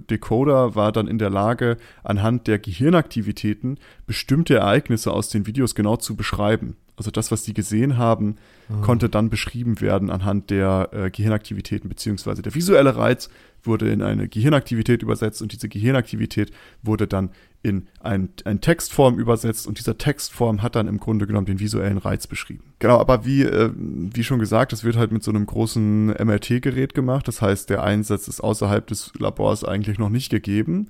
Decoder 0.09 0.75
war 0.75 0.91
dann 0.91 1.07
in 1.07 1.17
der 1.17 1.29
Lage, 1.29 1.77
anhand 2.03 2.47
der 2.47 2.59
Gehirnaktivitäten 2.59 3.77
bestimmte 4.07 4.55
Ereignisse 4.55 5.11
aus 5.11 5.29
den 5.29 5.45
Videos 5.45 5.75
genau 5.75 5.97
zu 5.97 6.15
beschreiben. 6.15 6.75
Also 6.97 7.09
das, 7.09 7.31
was 7.31 7.43
sie 7.43 7.53
gesehen 7.53 7.97
haben, 7.97 8.35
mhm. 8.69 8.81
konnte 8.81 9.09
dann 9.09 9.29
beschrieben 9.29 9.81
werden 9.81 10.09
anhand 10.09 10.49
der 10.49 10.89
äh, 10.91 11.09
Gehirnaktivitäten, 11.09 11.89
beziehungsweise 11.89 12.41
der 12.41 12.53
visuelle 12.53 12.95
Reiz 12.95 13.29
wurde 13.63 13.89
in 13.89 14.01
eine 14.01 14.27
Gehirnaktivität 14.27 15.03
übersetzt 15.03 15.41
und 15.41 15.51
diese 15.51 15.69
Gehirnaktivität 15.69 16.51
wurde 16.81 17.07
dann 17.07 17.31
in 17.63 17.87
ein, 17.99 18.29
ein 18.45 18.59
Textform 18.59 19.19
übersetzt 19.19 19.67
und 19.67 19.77
dieser 19.77 19.97
Textform 19.97 20.63
hat 20.63 20.75
dann 20.75 20.87
im 20.87 20.99
Grunde 20.99 21.27
genommen 21.27 21.45
den 21.45 21.59
visuellen 21.59 21.99
Reiz 21.99 22.25
beschrieben. 22.25 22.73
Genau, 22.79 22.99
aber 22.99 23.23
wie, 23.23 23.43
äh, 23.43 23.71
wie 23.75 24.23
schon 24.23 24.39
gesagt, 24.39 24.71
das 24.71 24.83
wird 24.83 24.97
halt 24.97 25.11
mit 25.11 25.23
so 25.23 25.31
einem 25.31 25.45
großen 25.45 26.07
MRT-Gerät 26.07 26.95
gemacht. 26.95 27.27
Das 27.27 27.41
heißt, 27.41 27.69
der 27.69 27.83
Einsatz 27.83 28.27
ist 28.27 28.41
außerhalb 28.41 28.87
des 28.87 29.11
Labors 29.19 29.63
eigentlich 29.63 29.99
noch 29.99 30.09
nicht 30.09 30.31
gegeben, 30.31 30.89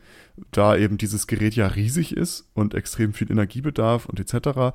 da 0.52 0.78
eben 0.78 0.98
dieses 0.98 1.28
Gerät 1.28 1.56
ja 1.56 1.68
riesig 1.68 2.16
ist 2.16 2.48
und 2.54 2.74
extrem 2.74 3.14
viel 3.14 3.30
Energiebedarf 3.30 4.06
und 4.06 4.20
etc. 4.20 4.74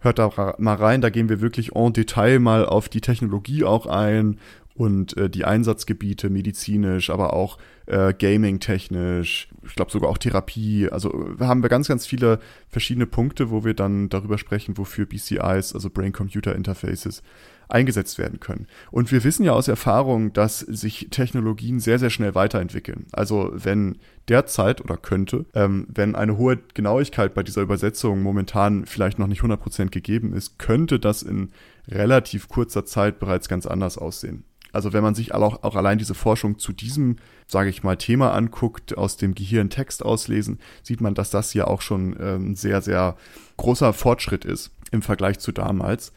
Hört 0.00 0.18
da 0.18 0.54
mal 0.58 0.74
rein, 0.74 1.00
da 1.00 1.10
gehen 1.10 1.28
wir 1.28 1.40
wirklich 1.40 1.76
en 1.76 1.92
Detail 1.92 2.38
mal 2.38 2.64
auf 2.64 2.88
die 2.88 3.00
Technologie 3.00 3.64
auch 3.64 3.86
ein 3.86 4.38
und 4.80 5.14
äh, 5.18 5.28
die 5.28 5.44
Einsatzgebiete 5.44 6.30
medizinisch, 6.30 7.10
aber 7.10 7.34
auch 7.34 7.58
äh, 7.84 8.14
Gaming-technisch, 8.14 9.48
ich 9.62 9.74
glaube 9.74 9.90
sogar 9.90 10.08
auch 10.08 10.16
Therapie. 10.16 10.88
Also 10.90 11.34
haben 11.38 11.62
wir 11.62 11.68
ganz, 11.68 11.86
ganz 11.86 12.06
viele 12.06 12.38
verschiedene 12.70 13.04
Punkte, 13.04 13.50
wo 13.50 13.62
wir 13.62 13.74
dann 13.74 14.08
darüber 14.08 14.38
sprechen, 14.38 14.78
wofür 14.78 15.04
BCIs, 15.04 15.74
also 15.74 15.90
Brain-Computer-Interfaces, 15.90 17.22
eingesetzt 17.68 18.16
werden 18.18 18.40
können. 18.40 18.66
Und 18.90 19.12
wir 19.12 19.22
wissen 19.22 19.44
ja 19.44 19.52
aus 19.52 19.68
Erfahrung, 19.68 20.32
dass 20.32 20.60
sich 20.60 21.08
Technologien 21.10 21.78
sehr, 21.78 21.98
sehr 21.98 22.08
schnell 22.08 22.34
weiterentwickeln. 22.34 23.04
Also 23.12 23.50
wenn 23.52 23.98
derzeit 24.28 24.80
oder 24.80 24.96
könnte, 24.96 25.44
ähm, 25.52 25.88
wenn 25.90 26.14
eine 26.14 26.38
hohe 26.38 26.56
Genauigkeit 26.72 27.34
bei 27.34 27.42
dieser 27.42 27.60
Übersetzung 27.60 28.22
momentan 28.22 28.86
vielleicht 28.86 29.18
noch 29.18 29.26
nicht 29.26 29.42
100% 29.42 29.90
gegeben 29.90 30.32
ist, 30.32 30.58
könnte 30.58 30.98
das 30.98 31.22
in 31.22 31.50
relativ 31.86 32.48
kurzer 32.48 32.86
Zeit 32.86 33.18
bereits 33.18 33.46
ganz 33.46 33.66
anders 33.66 33.98
aussehen. 33.98 34.44
Also 34.72 34.92
wenn 34.92 35.02
man 35.02 35.14
sich 35.14 35.34
auch, 35.34 35.62
auch 35.62 35.76
allein 35.76 35.98
diese 35.98 36.14
Forschung 36.14 36.58
zu 36.58 36.72
diesem, 36.72 37.16
sage 37.46 37.70
ich 37.70 37.82
mal, 37.82 37.96
Thema 37.96 38.32
anguckt, 38.32 38.96
aus 38.96 39.16
dem 39.16 39.34
Gehirn 39.34 39.70
Text 39.70 40.04
auslesen, 40.04 40.58
sieht 40.82 41.00
man, 41.00 41.14
dass 41.14 41.30
das 41.30 41.54
ja 41.54 41.66
auch 41.66 41.82
schon 41.82 42.16
ähm, 42.20 42.54
sehr, 42.54 42.82
sehr 42.82 43.16
großer 43.56 43.92
Fortschritt 43.92 44.44
ist 44.44 44.70
im 44.90 45.02
Vergleich 45.02 45.38
zu 45.38 45.52
damals. 45.52 46.12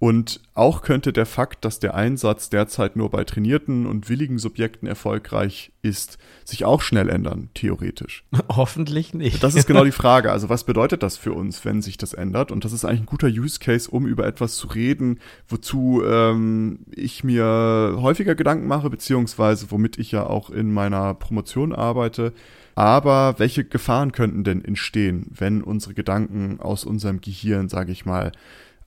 Und 0.00 0.40
auch 0.54 0.82
könnte 0.82 1.12
der 1.12 1.26
Fakt, 1.26 1.64
dass 1.64 1.80
der 1.80 1.96
Einsatz 1.96 2.50
derzeit 2.50 2.94
nur 2.94 3.10
bei 3.10 3.24
trainierten 3.24 3.84
und 3.84 4.08
willigen 4.08 4.38
Subjekten 4.38 4.86
erfolgreich 4.86 5.72
ist, 5.82 6.18
sich 6.44 6.64
auch 6.64 6.82
schnell 6.82 7.08
ändern, 7.08 7.50
theoretisch. 7.54 8.24
Hoffentlich 8.48 9.12
nicht. 9.12 9.42
Das 9.42 9.56
ist 9.56 9.66
genau 9.66 9.84
die 9.84 9.90
Frage. 9.90 10.30
Also 10.30 10.48
was 10.48 10.62
bedeutet 10.62 11.02
das 11.02 11.16
für 11.16 11.32
uns, 11.32 11.64
wenn 11.64 11.82
sich 11.82 11.96
das 11.96 12.12
ändert? 12.12 12.52
Und 12.52 12.64
das 12.64 12.72
ist 12.72 12.84
eigentlich 12.84 13.00
ein 13.00 13.06
guter 13.06 13.26
Use 13.26 13.58
Case, 13.58 13.90
um 13.90 14.06
über 14.06 14.24
etwas 14.24 14.56
zu 14.56 14.68
reden, 14.68 15.18
wozu 15.48 16.02
ähm, 16.06 16.80
ich 16.92 17.24
mir 17.24 17.96
häufiger 18.00 18.36
Gedanken 18.36 18.68
mache, 18.68 18.90
beziehungsweise 18.90 19.72
womit 19.72 19.98
ich 19.98 20.12
ja 20.12 20.24
auch 20.24 20.50
in 20.50 20.72
meiner 20.72 21.14
Promotion 21.14 21.74
arbeite. 21.74 22.32
Aber 22.76 23.34
welche 23.38 23.64
Gefahren 23.64 24.12
könnten 24.12 24.44
denn 24.44 24.64
entstehen, 24.64 25.26
wenn 25.30 25.62
unsere 25.62 25.94
Gedanken 25.94 26.60
aus 26.60 26.84
unserem 26.84 27.20
Gehirn, 27.20 27.68
sage 27.68 27.90
ich 27.90 28.06
mal, 28.06 28.30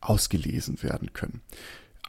ausgelesen 0.01 0.83
werden 0.83 1.13
können. 1.13 1.41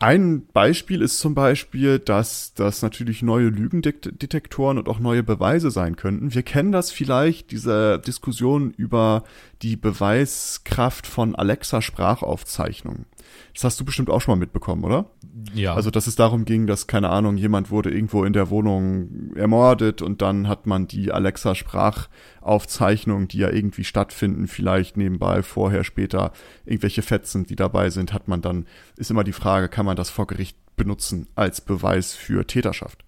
Ein 0.02 0.46
Beispiel 0.52 1.00
ist 1.00 1.20
zum 1.20 1.36
Beispiel, 1.36 2.00
dass 2.00 2.54
das 2.54 2.82
natürlich 2.82 3.22
neue 3.22 3.50
Lügendetektoren 3.50 4.78
und 4.78 4.88
auch 4.88 4.98
neue 4.98 5.22
Beweise 5.22 5.70
sein 5.70 5.94
könnten. 5.94 6.34
Wir 6.34 6.42
kennen 6.42 6.72
das 6.72 6.90
vielleicht, 6.90 7.52
diese 7.52 8.00
Diskussion 8.04 8.72
über 8.72 9.22
die 9.62 9.76
Beweiskraft 9.76 11.06
von 11.06 11.36
Alexa-Sprachaufzeichnungen. 11.36 13.06
Das 13.54 13.64
hast 13.64 13.80
du 13.80 13.84
bestimmt 13.84 14.10
auch 14.10 14.20
schon 14.20 14.32
mal 14.32 14.40
mitbekommen, 14.40 14.84
oder? 14.84 15.06
Ja. 15.54 15.74
Also, 15.74 15.90
dass 15.90 16.06
es 16.06 16.16
darum 16.16 16.44
ging, 16.44 16.66
dass, 16.66 16.86
keine 16.86 17.08
Ahnung, 17.10 17.36
jemand 17.36 17.70
wurde 17.70 17.90
irgendwo 17.90 18.24
in 18.24 18.32
der 18.32 18.48
Wohnung 18.50 19.34
ermordet 19.36 20.02
und 20.02 20.20
dann 20.20 20.48
hat 20.48 20.66
man 20.66 20.88
die 20.88 21.12
Alexa-Sprachaufzeichnungen, 21.12 23.28
die 23.28 23.38
ja 23.38 23.50
irgendwie 23.50 23.84
stattfinden, 23.84 24.48
vielleicht 24.48 24.96
nebenbei, 24.96 25.42
vorher, 25.42 25.84
später, 25.84 26.32
irgendwelche 26.64 27.02
Fetzen, 27.02 27.46
die 27.46 27.56
dabei 27.56 27.90
sind, 27.90 28.12
hat 28.12 28.28
man 28.28 28.42
dann, 28.42 28.66
ist 28.96 29.10
immer 29.10 29.24
die 29.24 29.32
Frage, 29.32 29.68
kann 29.68 29.86
man 29.86 29.96
das 29.96 30.10
vor 30.10 30.26
Gericht 30.26 30.56
benutzen 30.76 31.28
als 31.34 31.60
Beweis 31.60 32.14
für 32.14 32.46
Täterschaft? 32.46 33.04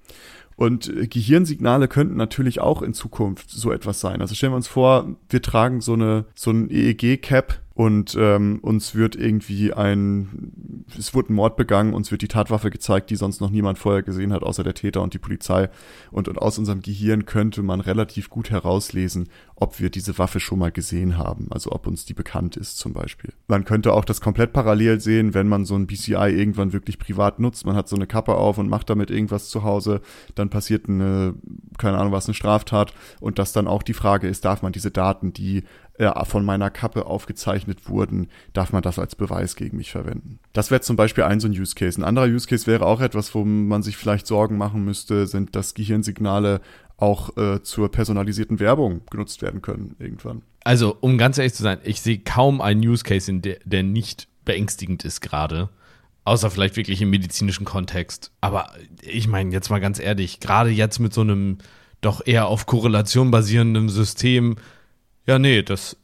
Und 0.57 0.89
äh, 0.89 1.07
Gehirnsignale 1.07 1.89
könnten 1.89 2.17
natürlich 2.17 2.61
auch 2.61 2.83
in 2.83 2.95
Zukunft 2.95 3.51
so 3.51 3.73
etwas 3.73 4.01
sein. 4.01 4.21
Also 4.21 4.35
stellen 4.35 4.53
wir 4.53 4.57
uns 4.57 4.69
vor, 4.69 5.17
wir 5.29 5.43
tragen 5.43 5.81
so 5.81 5.95
eine 5.95 6.27
so 6.35 6.51
ein 6.51 6.71
EEG-Cap 6.71 7.61
und 7.75 8.17
ähm, 8.19 8.61
uns 8.63 8.95
wird 8.95 9.17
irgendwie 9.17 9.73
ein, 9.73 10.85
es 10.97 11.13
wurde 11.13 11.33
ein 11.33 11.35
Mord 11.35 11.57
begangen, 11.57 11.93
uns 11.93 12.13
wird 12.13 12.23
die 12.23 12.29
Tatwaffe 12.29 12.71
gezeigt, 12.71 13.11
die 13.11 13.17
sonst 13.17 13.41
noch 13.41 13.51
niemand 13.51 13.79
vorher 13.79 14.05
gesehen 14.05 14.33
hat, 14.33 14.45
außer 14.45 14.63
der 14.63 14.75
Täter 14.75 15.03
und 15.03 15.13
die 15.13 15.19
Polizei. 15.19 15.69
Und, 16.13 16.29
und 16.29 16.39
aus 16.39 16.57
unserem 16.57 16.83
Gehirn 16.83 17.27
könnte 17.27 17.65
man 17.65 17.81
relativ 17.81 18.31
gut 18.31 18.51
herauslesen, 18.51 19.29
ob 19.57 19.81
wir 19.81 19.91
diese 19.91 20.17
Waffe 20.19 20.39
schon 20.39 20.61
mal 20.61 20.71
gesehen 20.71 21.19
haben, 21.19 21.49
also 21.51 21.73
ob 21.73 21.89
uns 21.89 22.05
die 22.05 22.15
bekannt 22.15 22.57
ist 22.57 22.79
zum 22.79 22.93
Beispiel. 22.93 23.33
Man 23.49 23.65
könnte 23.65 23.93
auch 23.93 24.05
das 24.05 24.21
komplett 24.21 24.53
parallel 24.53 25.01
sehen, 25.01 25.35
wenn 25.35 25.49
man 25.49 25.65
so 25.65 25.75
ein 25.75 25.89
BCI 25.89 26.31
irgendwann 26.31 26.73
wirklich 26.73 27.01
privat 27.01 27.41
nutzt. 27.41 27.67
Man 27.67 27.75
hat 27.75 27.89
so 27.89 27.97
eine 27.97 28.07
Kappe 28.07 28.37
auf 28.37 28.59
und 28.59 28.69
macht 28.69 28.89
damit 28.89 29.11
irgendwas 29.11 29.49
zu 29.49 29.65
Hause, 29.65 30.01
dann 30.37 30.49
passiert 30.49 30.89
eine, 30.89 31.35
keine 31.77 31.99
Ahnung 31.99 32.13
was, 32.13 32.27
eine 32.27 32.35
Straftat 32.35 32.95
und 33.19 33.41
dass 33.41 33.53
dann 33.53 33.67
auch 33.67 33.83
die 33.83 33.95
Frage 33.95 34.29
ist, 34.29 34.45
darf 34.45 34.63
man 34.63 34.73
diese 34.73 34.93
Daten, 34.93 35.33
die 35.33 35.65
äh, 35.99 36.25
von 36.25 36.45
meiner 36.45 36.71
Kappe 36.71 37.07
aufgezeichnet 37.07 37.89
wurden, 37.89 38.29
darf 38.53 38.73
man 38.73 38.83
das 38.83 38.99
als 38.99 39.15
Beweis 39.15 39.57
gegen 39.57 39.77
mich 39.77 39.93
verwenden. 39.93 40.41
Das 40.53 40.71
wäre 40.71 40.81
zum 40.81 40.97
Beispiel 40.97 41.25
ein 41.25 41.41
so 41.41 41.49
ein 41.49 41.53
Use 41.53 41.75
Case. 41.75 42.01
Ein 42.01 42.05
anderer 42.05 42.27
Use 42.27 42.49
Case 42.49 42.67
wäre 42.67 42.85
auch 42.87 43.01
etwas, 43.01 43.35
wo 43.35 43.45
man 43.45 43.83
sich 43.83 43.97
vielleicht 43.97 44.27
Sorgen 44.27 44.57
machen 44.57 44.85
müsste, 44.85 45.27
sind, 45.27 45.55
dass 45.55 45.75
Gehirnsignale 45.75 46.61
auch 46.97 47.37
äh, 47.37 47.63
zur 47.63 47.91
personalisierten 47.91 48.61
Werbung 48.61 49.03
genutzt 49.11 49.43
werden 49.43 49.63
können 49.63 49.97
irgendwann. 49.99 50.43
Also, 50.65 50.97
um 51.01 51.19
ganz 51.19 51.39
ehrlich 51.39 51.55
zu 51.55 51.63
sein, 51.63 51.79
ich 51.85 52.01
sehe 52.01 52.19
kaum 52.19 52.61
einen 52.61 52.81
Use 52.81 53.05
Case, 53.05 53.31
in 53.31 53.43
der, 53.43 53.59
der 53.65 53.83
nicht 53.83 54.29
beängstigend 54.45 55.05
ist 55.05 55.21
gerade. 55.21 55.69
Außer 56.25 56.51
vielleicht 56.51 56.77
wirklich 56.77 57.03
im 57.03 57.11
medizinischen 57.11 57.67
Kontext. 57.67 58.33
Aber 58.41 58.69
ich 59.03 59.29
meine, 59.29 59.53
jetzt 59.53 59.69
mal 59.69 59.81
ganz 59.81 59.99
ehrlich, 59.99 60.41
gerade 60.41 60.71
jetzt 60.71 60.99
mit 60.99 61.13
so 61.13 61.21
einem 61.21 61.59
doch 62.01 62.23
eher 62.25 62.47
auf 62.47 62.67
Korrelation 62.67 63.31
basierenden 63.31 63.89
System, 63.91 64.57
ja, 65.27 65.39
nee, 65.39 65.63
das 65.63 65.97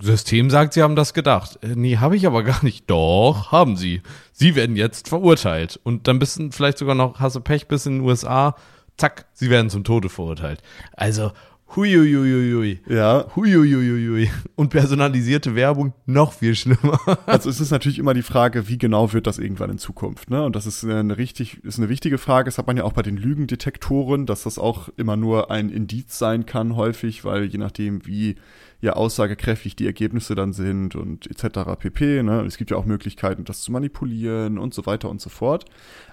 System 0.00 0.50
sagt, 0.50 0.74
sie 0.74 0.82
haben 0.82 0.96
das 0.96 1.14
gedacht. 1.14 1.58
Äh, 1.62 1.74
nee, 1.76 1.96
habe 1.96 2.16
ich 2.16 2.26
aber 2.26 2.42
gar 2.42 2.62
nicht. 2.64 2.90
Doch, 2.90 3.52
haben 3.52 3.76
sie. 3.76 4.02
Sie 4.32 4.54
werden 4.54 4.76
jetzt 4.76 5.08
verurteilt. 5.08 5.80
Und 5.82 6.08
dann 6.08 6.18
bist 6.18 6.38
du 6.38 6.50
vielleicht 6.50 6.78
sogar 6.78 6.94
noch, 6.94 7.20
hast 7.20 7.36
du 7.36 7.40
Pech 7.40 7.68
bis 7.68 7.86
in 7.86 7.98
den 7.98 8.06
USA, 8.06 8.54
zack, 8.96 9.26
sie 9.32 9.50
werden 9.50 9.70
zum 9.70 9.84
Tode 9.84 10.08
verurteilt. 10.08 10.62
Also, 10.92 11.32
Huiuiuiui. 11.76 12.80
Ja. 12.88 13.26
Huiuiuiui. 13.36 14.28
Und 14.56 14.70
personalisierte 14.70 15.54
Werbung 15.54 15.92
noch 16.06 16.32
viel 16.32 16.54
schlimmer. 16.54 16.98
Also 17.26 17.48
es 17.48 17.60
ist 17.60 17.70
natürlich 17.70 17.98
immer 17.98 18.14
die 18.14 18.22
Frage, 18.22 18.68
wie 18.68 18.78
genau 18.78 19.12
wird 19.12 19.26
das 19.26 19.38
irgendwann 19.38 19.70
in 19.70 19.78
Zukunft, 19.78 20.30
ne? 20.30 20.42
Und 20.44 20.56
das 20.56 20.66
ist 20.66 20.84
eine 20.84 21.16
richtig, 21.16 21.62
ist 21.64 21.78
eine 21.78 21.88
wichtige 21.88 22.18
Frage. 22.18 22.46
Das 22.46 22.58
hat 22.58 22.66
man 22.66 22.76
ja 22.76 22.84
auch 22.84 22.92
bei 22.92 23.02
den 23.02 23.16
Lügendetektoren, 23.16 24.26
dass 24.26 24.42
das 24.42 24.58
auch 24.58 24.88
immer 24.96 25.16
nur 25.16 25.50
ein 25.50 25.70
Indiz 25.70 26.18
sein 26.18 26.46
kann, 26.46 26.76
häufig, 26.76 27.24
weil 27.24 27.44
je 27.44 27.58
nachdem, 27.58 28.04
wie 28.06 28.36
ja 28.80 28.94
aussagekräftig 28.94 29.76
die 29.76 29.86
Ergebnisse 29.86 30.34
dann 30.34 30.52
sind 30.52 30.96
und 30.96 31.26
etc. 31.26 31.78
pp. 31.78 32.22
Ne? 32.22 32.42
Es 32.42 32.56
gibt 32.56 32.70
ja 32.70 32.76
auch 32.76 32.86
Möglichkeiten, 32.86 33.44
das 33.44 33.60
zu 33.60 33.72
manipulieren 33.72 34.58
und 34.58 34.72
so 34.72 34.86
weiter 34.86 35.10
und 35.10 35.20
so 35.20 35.30
fort. 35.30 35.66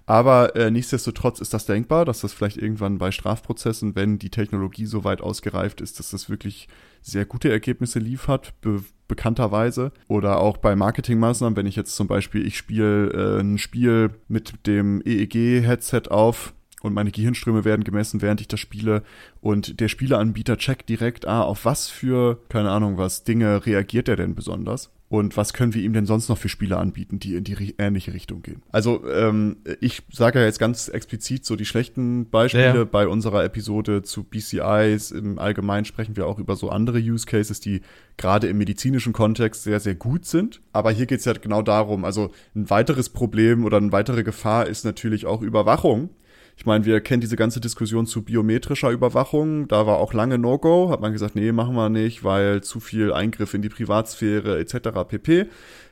Aber 0.05 0.55
äh, 0.55 0.71
nichtsdestotrotz 0.71 1.39
ist 1.39 1.53
das 1.53 1.65
denkbar, 1.65 2.05
dass 2.05 2.21
das 2.21 2.33
vielleicht 2.33 2.57
irgendwann 2.57 2.97
bei 2.97 3.11
Strafprozessen, 3.11 3.95
wenn 3.95 4.19
die 4.19 4.29
Technologie 4.29 4.85
so 4.85 5.03
weit 5.03 5.21
ausgereift 5.21 5.81
ist, 5.81 5.99
dass 5.99 6.11
das 6.11 6.29
wirklich 6.29 6.67
sehr 7.01 7.25
gute 7.25 7.49
Ergebnisse 7.49 7.99
liefert, 7.99 8.53
be 8.61 8.81
bekannterweise. 9.07 9.93
Oder 10.09 10.39
auch 10.39 10.57
bei 10.57 10.75
Marketingmaßnahmen, 10.75 11.55
wenn 11.55 11.65
ich 11.65 11.77
jetzt 11.77 11.95
zum 11.95 12.07
Beispiel, 12.07 12.45
ich 12.45 12.57
spiele 12.57 13.37
äh, 13.37 13.39
ein 13.39 13.57
Spiel 13.57 14.09
mit 14.27 14.67
dem 14.67 15.01
EEG-Headset 15.05 16.09
auf, 16.09 16.53
und 16.87 16.93
meine 16.93 17.11
Gehirnströme 17.11 17.65
werden 17.65 17.83
gemessen, 17.83 18.21
während 18.21 18.41
ich 18.41 18.47
das 18.47 18.59
spiele. 18.59 19.03
Und 19.41 19.79
der 19.79 19.87
Spieleanbieter 19.87 20.57
checkt 20.57 20.89
direkt, 20.89 21.27
ah, 21.27 21.43
auf 21.43 21.65
was 21.65 21.87
für, 21.87 22.39
keine 22.49 22.71
Ahnung 22.71 22.97
was, 22.97 23.23
Dinge 23.23 23.65
reagiert 23.65 24.09
er 24.09 24.15
denn 24.15 24.35
besonders? 24.35 24.91
Und 25.09 25.37
was 25.37 25.53
können 25.53 25.73
wir 25.73 25.81
ihm 25.81 25.93
denn 25.93 26.05
sonst 26.05 26.27
noch 26.27 26.37
für 26.37 26.49
Spiele 26.49 26.75
anbieten, 26.75 27.17
die 27.17 27.35
in 27.35 27.45
die 27.45 27.75
ähnliche 27.77 28.13
Richtung 28.13 28.41
gehen? 28.41 28.61
Also 28.71 29.07
ähm, 29.09 29.57
ich 29.79 30.03
sage 30.11 30.39
ja 30.39 30.45
jetzt 30.45 30.59
ganz 30.59 30.89
explizit 30.89 31.45
so 31.45 31.55
die 31.55 31.65
schlechten 31.65 32.29
Beispiele. 32.29 32.79
Ja. 32.79 32.83
Bei 32.83 33.07
unserer 33.07 33.45
Episode 33.45 34.01
zu 34.01 34.23
BCIs 34.23 35.11
im 35.11 35.39
Allgemeinen 35.39 35.85
sprechen 35.85 36.17
wir 36.17 36.27
auch 36.27 36.39
über 36.39 36.57
so 36.57 36.69
andere 36.69 36.99
Use 36.99 37.25
Cases, 37.25 37.61
die 37.61 37.81
gerade 38.17 38.47
im 38.47 38.57
medizinischen 38.57 39.13
Kontext 39.13 39.63
sehr, 39.63 39.79
sehr 39.79 39.95
gut 39.95 40.25
sind. 40.25 40.59
Aber 40.73 40.91
hier 40.91 41.05
geht 41.05 41.19
es 41.19 41.25
ja 41.25 41.31
genau 41.33 41.61
darum, 41.61 42.03
also 42.03 42.31
ein 42.53 42.69
weiteres 42.69 43.07
Problem 43.07 43.63
oder 43.63 43.77
eine 43.77 43.93
weitere 43.93 44.23
Gefahr 44.23 44.67
ist 44.67 44.83
natürlich 44.83 45.25
auch 45.25 45.41
Überwachung. 45.41 46.09
Ich 46.57 46.65
meine, 46.65 46.85
wir 46.85 47.01
kennen 47.01 47.21
diese 47.21 47.35
ganze 47.35 47.61
Diskussion 47.61 48.07
zu 48.07 48.23
biometrischer 48.23 48.89
Überwachung. 48.89 49.67
Da 49.67 49.85
war 49.85 49.97
auch 49.97 50.13
lange 50.13 50.39
No-Go. 50.39 50.89
Hat 50.89 51.01
man 51.01 51.13
gesagt, 51.13 51.35
nee, 51.35 51.51
machen 51.51 51.75
wir 51.75 51.89
nicht, 51.89 52.23
weil 52.23 52.63
zu 52.63 52.79
viel 52.79 53.13
Eingriff 53.13 53.53
in 53.53 53.61
die 53.61 53.69
Privatsphäre 53.69 54.57
etc. 54.57 54.89
pp. 55.07 55.45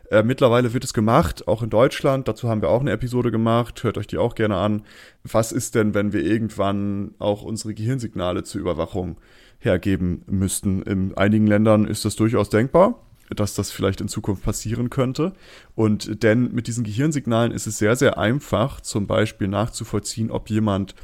Äh, 0.10 0.24
mittlerweile 0.24 0.74
wird 0.74 0.84
es 0.84 0.96
gemacht, 0.96 1.48
auch 1.48 1.62
in 1.62 1.70
Deutschland. 1.70 2.28
Dazu 2.28 2.50
haben 2.50 2.64
wir 2.64 2.70
auch 2.70 2.82
eine 2.82 2.92
Episode 2.92 3.30
gemacht. 3.30 3.84
Hört 3.84 4.00
euch 4.00 4.08
die 4.08 4.18
auch 4.18 4.34
gerne 4.34 4.58
an. 4.58 4.82
Was 5.24 5.52
ist 5.52 5.76
denn, 5.76 5.94
wenn 5.94 6.14
wir 6.14 6.26
irgendwann 6.26 7.14
auch 7.20 7.44
unsere 7.44 7.76
Gehirnsignale 7.76 8.44
zur 8.44 8.62
Überwachung 8.62 9.18
hergeben 9.60 10.24
müssten? 10.26 10.82
In 10.82 11.16
einigen 11.16 11.46
Ländern 11.46 11.86
ist 11.86 12.06
das 12.06 12.16
durchaus 12.16 12.50
denkbar 12.50 13.05
dass 13.30 13.56
das 13.56 13.72
vielleicht 13.72 14.02
in 14.02 14.08
Zukunft 14.08 14.44
passieren 14.44 14.90
könnte. 14.90 15.34
Und 15.74 16.24
denn 16.24 16.54
mit 16.54 16.68
diesen 16.68 16.84
Gehirnsignalen 16.84 17.52
ist 17.52 17.68
es 17.68 17.78
sehr, 17.78 17.96
sehr 17.96 18.18
einfach, 18.18 18.82
zum 18.82 19.08
Beispiel 19.08 19.48
nachzuvollziehen, 19.48 20.32
ob 20.32 20.50
jemand 20.50 20.96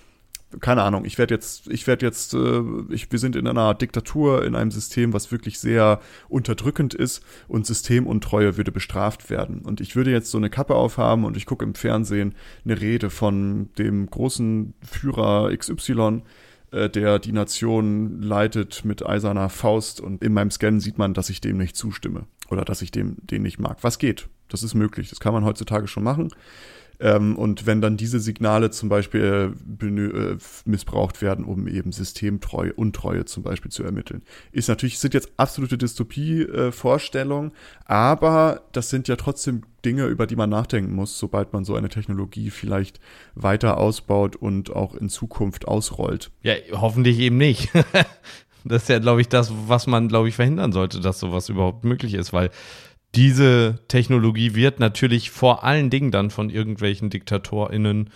keine 0.60 0.84
Ahnung, 0.84 1.06
ich 1.06 1.18
werde 1.18 1.34
jetzt, 1.34 1.70
ich 1.70 1.88
werde 1.88 2.06
jetzt, 2.06 2.34
äh, 2.34 2.62
ich, 2.90 3.12
wir 3.12 3.20
sind 3.20 3.36
in 3.36 3.48
einer 3.48 3.74
Diktatur, 3.74 4.44
in 4.44 4.56
einem 4.56 4.72
System, 4.72 5.13
was 5.13 5.32
wirklich 5.32 5.60
sehr 5.60 6.01
unterdrückend 6.28 6.94
ist 6.94 7.24
und 7.48 7.66
Systemuntreue 7.66 8.58
würde 8.58 8.72
bestraft 8.72 9.30
werden. 9.30 9.62
Und 9.62 9.80
ich 9.80 9.96
würde 9.96 10.12
jetzt 10.12 10.30
so 10.30 10.38
eine 10.38 10.50
Kappe 10.50 10.75
aufhaben 10.75 11.24
und 11.24 11.38
ich 11.38 11.46
gucke 11.46 11.63
im 11.63 11.75
Fernsehen 11.75 12.36
eine 12.66 12.82
Rede 12.82 13.10
von 13.10 13.70
dem 13.78 14.10
großen 14.10 14.74
Führer 14.84 15.56
XY 15.56 16.24
äh, 16.72 16.90
der 16.90 17.20
die 17.20 17.32
Nation 17.32 18.22
leitet 18.22 18.86
mit 18.86 19.06
eiserner 19.06 19.50
Faust 19.50 20.01
und 20.01 20.24
in 20.24 20.34
meinem 20.34 20.51
Scan 20.51 20.80
sieht 20.80 20.98
man, 20.98 21.13
dass 21.13 21.30
ich 21.30 21.42
dem 21.42 21.58
nicht 21.58 21.75
zustimme 21.75 22.25
oder 22.50 22.66
dass 22.66 22.82
ich 22.82 22.92
dem 22.92 23.18
den 23.22 23.44
nicht 23.44 23.60
mag. 23.60 23.78
Was 23.82 24.00
geht? 24.00 24.28
Das 24.50 24.63
ist 24.63 24.74
möglich. 24.74 25.10
Das 25.10 25.20
kann 25.20 25.34
man 25.34 25.46
heutzutage 25.46 25.88
schon 25.88 26.04
machen. 26.04 26.30
Ähm, 27.01 27.36
und 27.36 27.66
wenn 27.66 27.82
dann 27.82 27.98
diese 27.98 28.20
Signale 28.20 28.70
zum 28.70 28.88
Beispiel 28.88 29.56
äh, 29.82 30.38
missbraucht 30.66 31.22
werden, 31.22 31.46
um 31.46 31.68
eben 31.68 31.92
Systemtreue, 31.92 32.74
Untreue 32.74 33.25
zum 33.25 33.42
Beispiel 33.42 33.72
zu 33.72 33.84
ermitteln, 33.84 34.22
ist 34.51 34.70
natürlich, 34.70 35.00
sind 35.00 35.16
jetzt 35.16 35.32
absolute 35.38 35.80
Dystopie-Vorstellungen, 35.80 37.54
aber 37.86 38.62
das 38.72 38.92
sind 38.92 39.08
ja 39.08 39.16
trotzdem 39.16 39.63
Dinge, 39.85 40.05
über 40.05 40.27
die 40.27 40.35
man 40.35 40.50
nachdenken 40.50 40.93
muss, 40.93 41.17
sobald 41.17 41.53
man 41.53 41.65
so 41.65 41.75
eine 41.75 41.89
Technologie 41.89 42.50
vielleicht 42.50 43.00
weiter 43.35 43.77
ausbaut 43.77 44.35
und 44.35 44.75
auch 44.75 44.95
in 44.95 45.09
Zukunft 45.09 45.67
ausrollt. 45.67 46.31
Ja, 46.43 46.53
hoffentlich 46.73 47.19
eben 47.19 47.38
nicht. 47.38 47.69
das 48.63 48.83
ist 48.83 48.89
ja, 48.89 49.00
glaube 49.00 49.21
ich, 49.21 49.29
das, 49.29 49.51
was 49.67 49.88
man, 49.88 50.07
glaube 50.07 50.29
ich, 50.29 50.35
verhindern 50.35 50.71
sollte, 50.71 51.00
dass 51.00 51.19
sowas 51.19 51.50
überhaupt 51.50 51.83
möglich 51.83 52.13
ist, 52.13 52.33
weil 52.33 52.50
diese 53.15 53.79
Technologie 53.88 54.55
wird 54.55 54.79
natürlich 54.79 55.31
vor 55.31 55.63
allen 55.63 55.89
Dingen 55.89 56.11
dann 56.11 56.29
von 56.29 56.50
irgendwelchen 56.50 57.09
DiktatorInnen, 57.09 58.09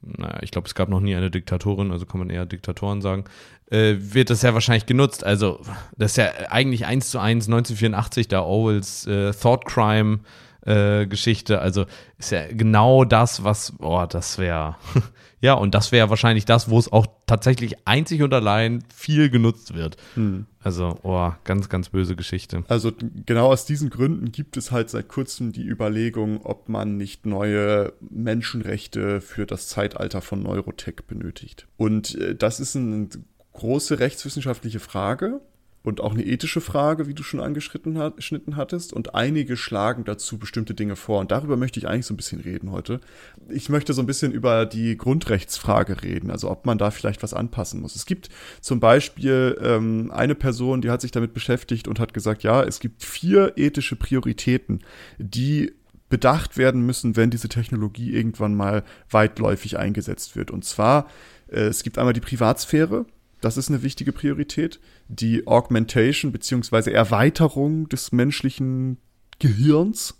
naja, 0.00 0.38
ich 0.42 0.50
glaube, 0.50 0.66
es 0.66 0.74
gab 0.74 0.88
noch 0.88 1.00
nie 1.00 1.14
eine 1.14 1.30
Diktatorin, 1.30 1.90
also 1.90 2.06
kann 2.06 2.20
man 2.20 2.30
eher 2.30 2.46
Diktatoren 2.46 3.02
sagen, 3.02 3.24
äh, 3.70 3.96
wird 3.98 4.30
das 4.30 4.42
ja 4.42 4.54
wahrscheinlich 4.54 4.86
genutzt. 4.86 5.24
Also, 5.24 5.60
das 5.96 6.12
ist 6.12 6.16
ja 6.16 6.30
eigentlich 6.50 6.86
eins 6.86 7.10
zu 7.10 7.18
eins 7.18 7.46
1984, 7.46 8.28
da 8.28 8.42
Orwells 8.42 9.06
äh, 9.06 9.32
Thought 9.32 9.66
Crime 9.66 10.20
äh, 10.68 11.06
Geschichte. 11.06 11.60
Also 11.60 11.86
ist 12.18 12.30
ja 12.30 12.46
genau 12.48 13.04
das, 13.04 13.42
was, 13.42 13.72
oh, 13.78 14.04
das 14.08 14.38
wäre, 14.38 14.76
ja, 15.40 15.54
und 15.54 15.74
das 15.74 15.92
wäre 15.92 16.10
wahrscheinlich 16.10 16.44
das, 16.44 16.68
wo 16.68 16.78
es 16.78 16.92
auch 16.92 17.06
tatsächlich 17.26 17.86
einzig 17.86 18.22
und 18.22 18.34
allein 18.34 18.84
viel 18.94 19.30
genutzt 19.30 19.74
wird. 19.74 19.96
Hm. 20.14 20.46
Also, 20.60 20.98
oh, 21.02 21.32
ganz, 21.44 21.70
ganz 21.70 21.88
böse 21.88 22.16
Geschichte. 22.16 22.64
Also 22.68 22.92
genau 23.24 23.50
aus 23.50 23.64
diesen 23.64 23.88
Gründen 23.88 24.30
gibt 24.30 24.58
es 24.58 24.70
halt 24.70 24.90
seit 24.90 25.08
kurzem 25.08 25.52
die 25.52 25.66
Überlegung, 25.66 26.44
ob 26.44 26.68
man 26.68 26.98
nicht 26.98 27.24
neue 27.24 27.94
Menschenrechte 28.00 29.22
für 29.22 29.46
das 29.46 29.68
Zeitalter 29.68 30.20
von 30.20 30.42
Neurotech 30.42 31.06
benötigt. 31.06 31.66
Und 31.78 32.14
äh, 32.16 32.34
das 32.34 32.60
ist 32.60 32.76
eine 32.76 33.08
große 33.54 33.98
rechtswissenschaftliche 33.98 34.80
Frage 34.80 35.40
und 35.82 36.00
auch 36.00 36.12
eine 36.12 36.24
ethische 36.24 36.60
Frage, 36.60 37.06
wie 37.06 37.14
du 37.14 37.22
schon 37.22 37.40
angeschnitten 37.40 37.96
hat, 37.96 38.20
hattest. 38.56 38.92
Und 38.92 39.14
einige 39.14 39.56
schlagen 39.56 40.04
dazu 40.04 40.38
bestimmte 40.38 40.74
Dinge 40.74 40.96
vor. 40.96 41.20
Und 41.20 41.30
darüber 41.30 41.56
möchte 41.56 41.78
ich 41.78 41.88
eigentlich 41.88 42.06
so 42.06 42.14
ein 42.14 42.16
bisschen 42.16 42.40
reden 42.40 42.72
heute. 42.72 43.00
Ich 43.48 43.68
möchte 43.68 43.92
so 43.92 44.02
ein 44.02 44.06
bisschen 44.06 44.32
über 44.32 44.66
die 44.66 44.96
Grundrechtsfrage 44.96 46.02
reden, 46.02 46.30
also 46.30 46.50
ob 46.50 46.66
man 46.66 46.78
da 46.78 46.90
vielleicht 46.90 47.22
was 47.22 47.32
anpassen 47.32 47.80
muss. 47.80 47.96
Es 47.96 48.06
gibt 48.06 48.28
zum 48.60 48.80
Beispiel 48.80 49.56
ähm, 49.62 50.10
eine 50.12 50.34
Person, 50.34 50.80
die 50.80 50.90
hat 50.90 51.00
sich 51.00 51.12
damit 51.12 51.32
beschäftigt 51.32 51.88
und 51.88 52.00
hat 52.00 52.12
gesagt, 52.12 52.42
ja, 52.42 52.62
es 52.62 52.80
gibt 52.80 53.04
vier 53.04 53.52
ethische 53.56 53.96
Prioritäten, 53.96 54.80
die 55.18 55.72
bedacht 56.08 56.56
werden 56.56 56.84
müssen, 56.84 57.16
wenn 57.16 57.30
diese 57.30 57.48
Technologie 57.48 58.12
irgendwann 58.12 58.54
mal 58.54 58.82
weitläufig 59.10 59.78
eingesetzt 59.78 60.36
wird. 60.36 60.50
Und 60.50 60.64
zwar, 60.64 61.06
äh, 61.48 61.60
es 61.60 61.82
gibt 61.82 61.98
einmal 61.98 62.14
die 62.14 62.20
Privatsphäre, 62.20 63.06
das 63.40 63.56
ist 63.56 63.68
eine 63.68 63.82
wichtige 63.82 64.12
Priorität. 64.12 64.80
Die 65.08 65.46
Augmentation 65.46 66.32
beziehungsweise 66.32 66.92
Erweiterung 66.92 67.88
des 67.88 68.12
menschlichen 68.12 68.98
Gehirns. 69.38 70.14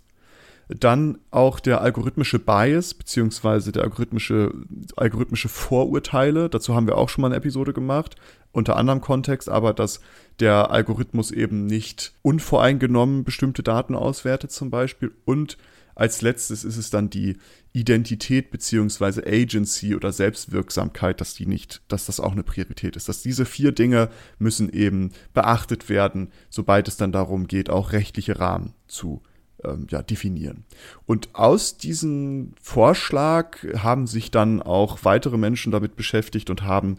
Dann 0.69 1.17
auch 1.31 1.59
der 1.59 1.81
algorithmische 1.81 2.37
Bias 2.37 2.93
beziehungsweise 2.93 3.71
der 3.71 3.83
algorithmische, 3.83 4.53
algorithmische 4.95 5.49
Vorurteile. 5.49 6.47
Dazu 6.47 6.75
haben 6.75 6.85
wir 6.85 6.97
auch 6.97 7.09
schon 7.09 7.23
mal 7.23 7.29
eine 7.29 7.37
Episode 7.37 7.73
gemacht. 7.73 8.15
Unter 8.51 8.75
anderem 8.75 9.01
Kontext, 9.01 9.49
aber 9.49 9.73
dass 9.73 9.99
der 10.39 10.71
Algorithmus 10.71 11.31
eben 11.31 11.65
nicht 11.65 12.13
unvoreingenommen 12.21 13.23
bestimmte 13.23 13.63
Daten 13.63 13.95
auswertet 13.95 14.51
zum 14.51 14.69
Beispiel 14.69 15.11
und 15.25 15.57
als 15.99 16.21
letztes 16.21 16.63
ist 16.63 16.77
es 16.77 16.89
dann 16.89 17.09
die 17.09 17.35
Identität 17.73 18.51
beziehungsweise 18.51 19.27
Agency 19.27 19.95
oder 19.95 20.13
Selbstwirksamkeit, 20.13 21.19
dass 21.19 21.33
die 21.33 21.45
nicht, 21.45 21.81
dass 21.89 22.05
das 22.05 22.21
auch 22.21 22.31
eine 22.31 22.43
Priorität 22.43 22.95
ist. 22.95 23.09
Dass 23.09 23.21
diese 23.21 23.45
vier 23.45 23.73
Dinge 23.73 24.09
müssen 24.37 24.71
eben 24.71 25.11
beachtet 25.33 25.89
werden, 25.89 26.31
sobald 26.49 26.87
es 26.87 26.95
dann 26.95 27.11
darum 27.11 27.47
geht, 27.47 27.69
auch 27.69 27.91
rechtliche 27.91 28.39
Rahmen 28.39 28.73
zu 28.87 29.21
ähm, 29.61 29.87
ja, 29.89 30.01
definieren. 30.01 30.63
Und 31.05 31.35
aus 31.35 31.77
diesem 31.77 32.53
Vorschlag 32.61 33.57
haben 33.79 34.07
sich 34.07 34.31
dann 34.31 34.61
auch 34.61 34.99
weitere 35.03 35.37
Menschen 35.37 35.73
damit 35.73 35.97
beschäftigt 35.97 36.49
und 36.49 36.63
haben 36.63 36.97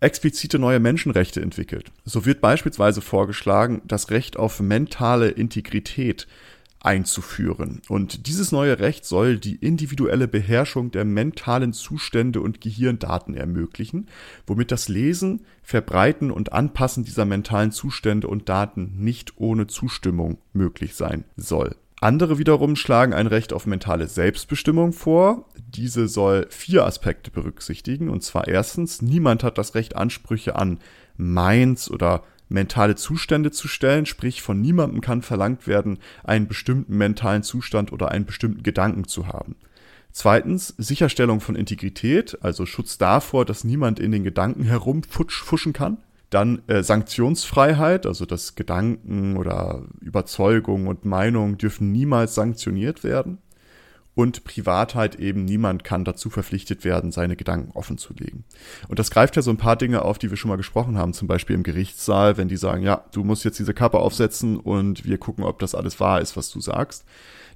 explizite 0.00 0.58
neue 0.58 0.80
Menschenrechte 0.80 1.40
entwickelt. 1.40 1.92
So 2.04 2.26
wird 2.26 2.40
beispielsweise 2.40 3.00
vorgeschlagen, 3.00 3.82
das 3.84 4.10
Recht 4.10 4.36
auf 4.36 4.58
mentale 4.58 5.28
Integrität 5.28 6.26
einzuführen. 6.80 7.82
Und 7.88 8.26
dieses 8.26 8.52
neue 8.52 8.78
Recht 8.78 9.04
soll 9.04 9.38
die 9.38 9.56
individuelle 9.56 10.28
Beherrschung 10.28 10.90
der 10.90 11.04
mentalen 11.04 11.72
Zustände 11.72 12.40
und 12.40 12.60
Gehirndaten 12.60 13.34
ermöglichen, 13.34 14.08
womit 14.46 14.72
das 14.72 14.88
Lesen, 14.88 15.44
Verbreiten 15.62 16.30
und 16.30 16.52
Anpassen 16.52 17.04
dieser 17.04 17.26
mentalen 17.26 17.70
Zustände 17.70 18.28
und 18.28 18.48
Daten 18.48 18.94
nicht 18.96 19.34
ohne 19.36 19.66
Zustimmung 19.66 20.38
möglich 20.52 20.94
sein 20.94 21.24
soll. 21.36 21.76
Andere 22.00 22.38
wiederum 22.38 22.76
schlagen 22.76 23.12
ein 23.12 23.26
Recht 23.26 23.52
auf 23.52 23.66
mentale 23.66 24.08
Selbstbestimmung 24.08 24.94
vor. 24.94 25.44
Diese 25.68 26.08
soll 26.08 26.46
vier 26.48 26.86
Aspekte 26.86 27.30
berücksichtigen. 27.30 28.08
Und 28.08 28.22
zwar 28.22 28.48
erstens, 28.48 29.02
niemand 29.02 29.44
hat 29.44 29.58
das 29.58 29.74
Recht, 29.74 29.96
Ansprüche 29.96 30.56
an 30.56 30.78
Minds 31.18 31.90
oder 31.90 32.22
mentale 32.50 32.96
Zustände 32.96 33.50
zu 33.50 33.68
stellen, 33.68 34.04
sprich 34.04 34.42
von 34.42 34.60
niemandem 34.60 35.00
kann 35.00 35.22
verlangt 35.22 35.66
werden, 35.66 35.98
einen 36.22 36.48
bestimmten 36.48 36.98
mentalen 36.98 37.42
Zustand 37.42 37.92
oder 37.92 38.10
einen 38.10 38.26
bestimmten 38.26 38.62
Gedanken 38.62 39.06
zu 39.06 39.26
haben. 39.26 39.56
Zweitens, 40.12 40.74
Sicherstellung 40.76 41.40
von 41.40 41.54
Integrität, 41.54 42.36
also 42.42 42.66
Schutz 42.66 42.98
davor, 42.98 43.44
dass 43.44 43.64
niemand 43.64 44.00
in 44.00 44.10
den 44.10 44.24
Gedanken 44.24 44.64
herumfuschen 44.64 45.72
kann. 45.72 45.98
Dann 46.30 46.62
äh, 46.66 46.82
Sanktionsfreiheit, 46.82 48.06
also 48.06 48.26
dass 48.26 48.56
Gedanken 48.56 49.36
oder 49.36 49.84
Überzeugungen 50.00 50.88
und 50.88 51.04
Meinungen 51.04 51.58
dürfen 51.58 51.90
niemals 51.92 52.34
sanktioniert 52.34 53.04
werden 53.04 53.38
und 54.20 54.44
Privatheit 54.44 55.14
eben 55.14 55.46
niemand 55.46 55.82
kann 55.82 56.04
dazu 56.04 56.28
verpflichtet 56.28 56.84
werden, 56.84 57.10
seine 57.10 57.36
Gedanken 57.36 57.70
offen 57.72 57.96
zu 57.96 58.12
legen. 58.12 58.44
Und 58.86 58.98
das 58.98 59.10
greift 59.10 59.34
ja 59.36 59.40
so 59.40 59.50
ein 59.50 59.56
paar 59.56 59.76
Dinge 59.76 60.02
auf, 60.02 60.18
die 60.18 60.28
wir 60.28 60.36
schon 60.36 60.50
mal 60.50 60.56
gesprochen 60.56 60.98
haben, 60.98 61.14
zum 61.14 61.26
Beispiel 61.26 61.56
im 61.56 61.62
Gerichtssaal, 61.62 62.36
wenn 62.36 62.48
die 62.48 62.58
sagen, 62.58 62.82
ja, 62.82 63.02
du 63.12 63.24
musst 63.24 63.44
jetzt 63.44 63.58
diese 63.58 63.72
Kappe 63.72 63.98
aufsetzen 63.98 64.58
und 64.58 65.06
wir 65.06 65.16
gucken, 65.16 65.44
ob 65.44 65.58
das 65.58 65.74
alles 65.74 66.00
wahr 66.00 66.20
ist, 66.20 66.36
was 66.36 66.50
du 66.50 66.60
sagst. 66.60 67.06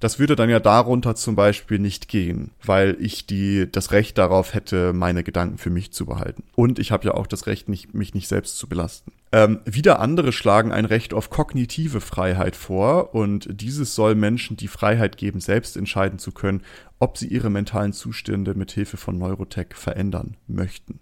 Das 0.01 0.19
würde 0.19 0.37
dann 0.37 0.51
ja 0.51 0.61
darunter 0.61 1.15
zum 1.15 1.37
Beispiel 1.37 1.79
nicht 1.79 2.09
gehen, 2.09 2.51
weil 2.65 2.97
ich 2.99 3.27
die, 3.27 3.71
das 3.71 3.93
Recht 3.93 4.19
darauf 4.19 4.55
hätte, 4.55 4.93
meine 4.93 5.23
Gedanken 5.23 5.59
für 5.59 5.71
mich 5.71 5.93
zu 5.93 6.07
behalten. 6.07 6.45
Und 6.55 6.79
ich 6.79 6.93
habe 6.93 7.07
ja 7.07 7.15
auch 7.15 7.27
das 7.27 7.47
Recht, 7.47 7.69
nicht, 7.69 7.95
mich 7.95 8.15
nicht 8.15 8.29
selbst 8.29 8.59
zu 8.59 8.69
belasten. 8.69 9.13
Ähm, 9.33 9.61
wieder 9.65 9.99
andere 9.99 10.33
schlagen 10.33 10.71
ein 10.71 10.85
Recht 10.85 11.13
auf 11.13 11.29
kognitive 11.29 12.01
Freiheit 12.01 12.55
vor 12.55 13.15
und 13.17 13.49
dieses 13.51 13.97
soll 13.97 14.15
Menschen 14.15 14.57
die 14.57 14.69
Freiheit 14.69 15.17
geben, 15.17 15.41
selbst 15.41 15.77
entscheiden 15.77 16.21
zu 16.21 16.31
können, 16.31 16.63
ob 17.05 17.19
sie 17.19 17.29
ihre 17.29 17.51
mentalen 17.51 17.93
Zustände 17.93 18.55
mit 18.55 18.73
Hilfe 18.73 18.97
von 18.97 19.19
Neurotech 19.19 19.75
verändern 19.75 20.39
möchten. 20.47 21.01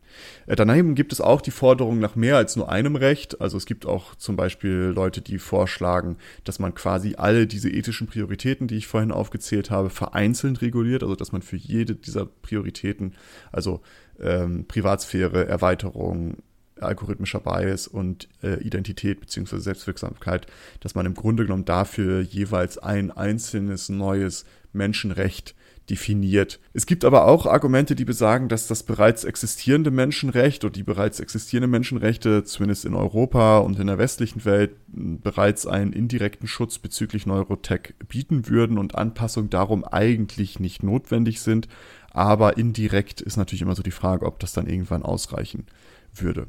Äh, 0.48 0.56
daneben 0.56 0.96
gibt 0.96 1.12
es 1.12 1.20
auch 1.20 1.40
die 1.40 1.52
Forderung 1.52 2.00
nach 2.00 2.16
mehr 2.16 2.36
als 2.36 2.56
nur 2.56 2.68
einem 2.68 2.96
Recht. 2.96 3.40
Also 3.40 3.56
es 3.56 3.66
gibt 3.66 3.86
auch 3.86 4.16
zum 4.16 4.34
Beispiel 4.34 4.92
Leute, 4.92 5.20
die 5.20 5.38
vorschlagen, 5.38 6.16
dass 6.42 6.58
man 6.58 6.74
quasi 6.74 7.14
alle 7.16 7.46
diese 7.46 7.70
ethischen 7.70 8.08
Prioritäten, 8.08 8.66
die 8.66 8.78
ich 8.78 8.88
vorhin 8.88 9.12
aufgezählt 9.12 9.70
habe, 9.70 9.90
vereinzelt 9.90 10.60
reguliert. 10.60 11.04
Also 11.04 11.14
dass 11.14 11.30
man 11.30 11.40
für 11.40 11.56
jede 11.56 11.94
dieser 11.94 12.26
Prioritäten, 12.26 13.14
also 13.52 13.80
ähm, 14.18 14.64
Privatsphäre, 14.66 15.46
Erweiterung, 15.46 16.38
algorithmischer 16.80 17.38
Bias 17.38 17.86
und 17.86 18.28
äh, 18.42 18.60
Identität 18.60 19.20
bzw. 19.20 19.58
Selbstwirksamkeit, 19.58 20.48
dass 20.80 20.96
man 20.96 21.06
im 21.06 21.14
Grunde 21.14 21.44
genommen 21.44 21.64
dafür 21.64 22.22
jeweils 22.22 22.76
ein 22.78 23.12
einzelnes 23.12 23.88
neues 23.88 24.44
Menschenrecht 24.72 25.54
definiert. 25.90 26.60
Es 26.72 26.86
gibt 26.86 27.04
aber 27.04 27.26
auch 27.26 27.46
Argumente, 27.46 27.94
die 27.94 28.04
besagen, 28.04 28.48
dass 28.48 28.66
das 28.66 28.82
bereits 28.82 29.24
existierende 29.24 29.90
Menschenrecht 29.90 30.64
oder 30.64 30.72
die 30.72 30.82
bereits 30.82 31.20
existierenden 31.20 31.70
Menschenrechte, 31.70 32.44
zumindest 32.44 32.84
in 32.84 32.94
Europa 32.94 33.58
und 33.58 33.78
in 33.78 33.88
der 33.88 33.98
westlichen 33.98 34.44
Welt, 34.44 34.76
bereits 34.88 35.66
einen 35.66 35.92
indirekten 35.92 36.46
Schutz 36.46 36.78
bezüglich 36.78 37.26
Neurotech 37.26 37.94
bieten 38.08 38.48
würden 38.48 38.78
und 38.78 38.94
Anpassungen 38.94 39.50
darum 39.50 39.84
eigentlich 39.84 40.60
nicht 40.60 40.82
notwendig 40.82 41.40
sind. 41.40 41.68
Aber 42.10 42.56
indirekt 42.58 43.20
ist 43.20 43.36
natürlich 43.36 43.62
immer 43.62 43.74
so 43.74 43.82
die 43.82 43.90
Frage, 43.90 44.26
ob 44.26 44.38
das 44.38 44.52
dann 44.52 44.68
irgendwann 44.68 45.02
ausreichen 45.02 45.66
würde. 46.14 46.46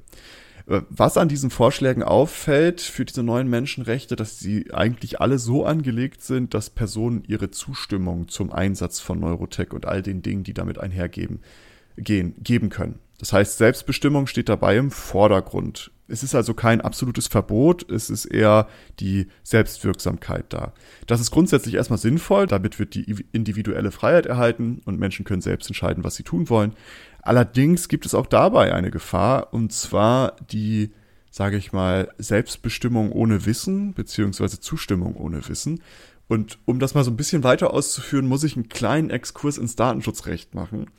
Äh, 0.67 0.82
was 0.89 1.17
an 1.17 1.28
diesen 1.28 1.49
Vorschlägen 1.49 2.04
auffällt 2.04 2.82
für 2.82 3.06
diese 3.06 3.23
neuen 3.23 3.49
Menschenrechte, 3.49 4.15
dass 4.15 4.39
sie 4.39 4.73
eigentlich 4.73 5.19
alle 5.19 5.39
so 5.39 5.65
angelegt 5.65 6.21
sind, 6.21 6.54
dass 6.54 6.69
Personen 6.69 7.23
ihre 7.28 7.52
Zustimmung 7.52 8.28
zum 8.28 8.52
Einsatz 8.52 8.99
von 8.99 9.19
Neurotech 9.19 9.73
und 9.73 9.86
all 9.86 10.02
den 10.02 10.21
Dingen, 10.21 10.43
die 10.43 10.54
damit 10.54 10.78
einhergehen, 10.78 11.39
gehen, 11.97 12.36
geben 12.41 12.69
können. 12.69 12.99
Das 13.19 13.34
heißt, 13.34 13.58
Selbstbestimmung 13.58 14.28
steht 14.28 14.49
dabei 14.49 14.78
im 14.78 14.91
Vordergrund. 14.91 15.91
Es 16.13 16.21
ist 16.21 16.36
also 16.36 16.54
kein 16.54 16.80
absolutes 16.80 17.26
Verbot, 17.26 17.89
es 17.89 18.12
ist 18.12 18.26
eher 18.26 18.67
die 18.99 19.26
Selbstwirksamkeit 19.41 20.45
da. 20.49 20.71
Das 21.08 21.19
ist 21.19 21.32
grundsätzlich 21.32 21.73
erstmal 21.73 21.97
sinnvoll, 21.97 22.45
damit 22.45 22.78
wird 22.78 22.93
die 22.93 23.26
individuelle 23.32 23.89
Freiheit 23.89 24.28
erhalten 24.28 24.80
und 24.86 24.99
Menschen 24.99 25.26
können 25.26 25.41
selbst 25.41 25.67
entscheiden, 25.69 26.04
was 26.04 26.13
sie 26.13 26.21
tun 26.21 26.52
wollen. 26.52 26.73
Allerdings 27.23 27.88
gibt 27.88 28.06
es 28.06 28.13
auch 28.13 28.28
dabei 28.28 28.76
eine 28.76 28.91
Gefahr, 28.91 29.54
und 29.56 29.73
zwar 29.73 30.36
die, 30.52 30.91
sage 31.32 31.58
ich 31.58 31.73
mal, 31.73 32.13
Selbstbestimmung 32.19 33.12
ohne 33.12 33.47
Wissen, 33.47 33.95
beziehungsweise 33.95 34.60
Zustimmung 34.60 35.15
ohne 35.15 35.49
Wissen. 35.49 35.82
Und 36.28 36.60
um 36.65 36.78
das 36.78 36.93
mal 36.93 37.04
so 37.04 37.10
ein 37.10 37.17
bisschen 37.17 37.43
weiter 37.43 37.73
auszuführen, 37.73 38.28
muss 38.28 38.43
ich 38.43 38.56
einen 38.56 38.69
kleinen 38.69 39.10
Exkurs 39.10 39.58
ins 39.58 39.76
Datenschutzrecht 39.76 40.54
machen. 40.54 40.91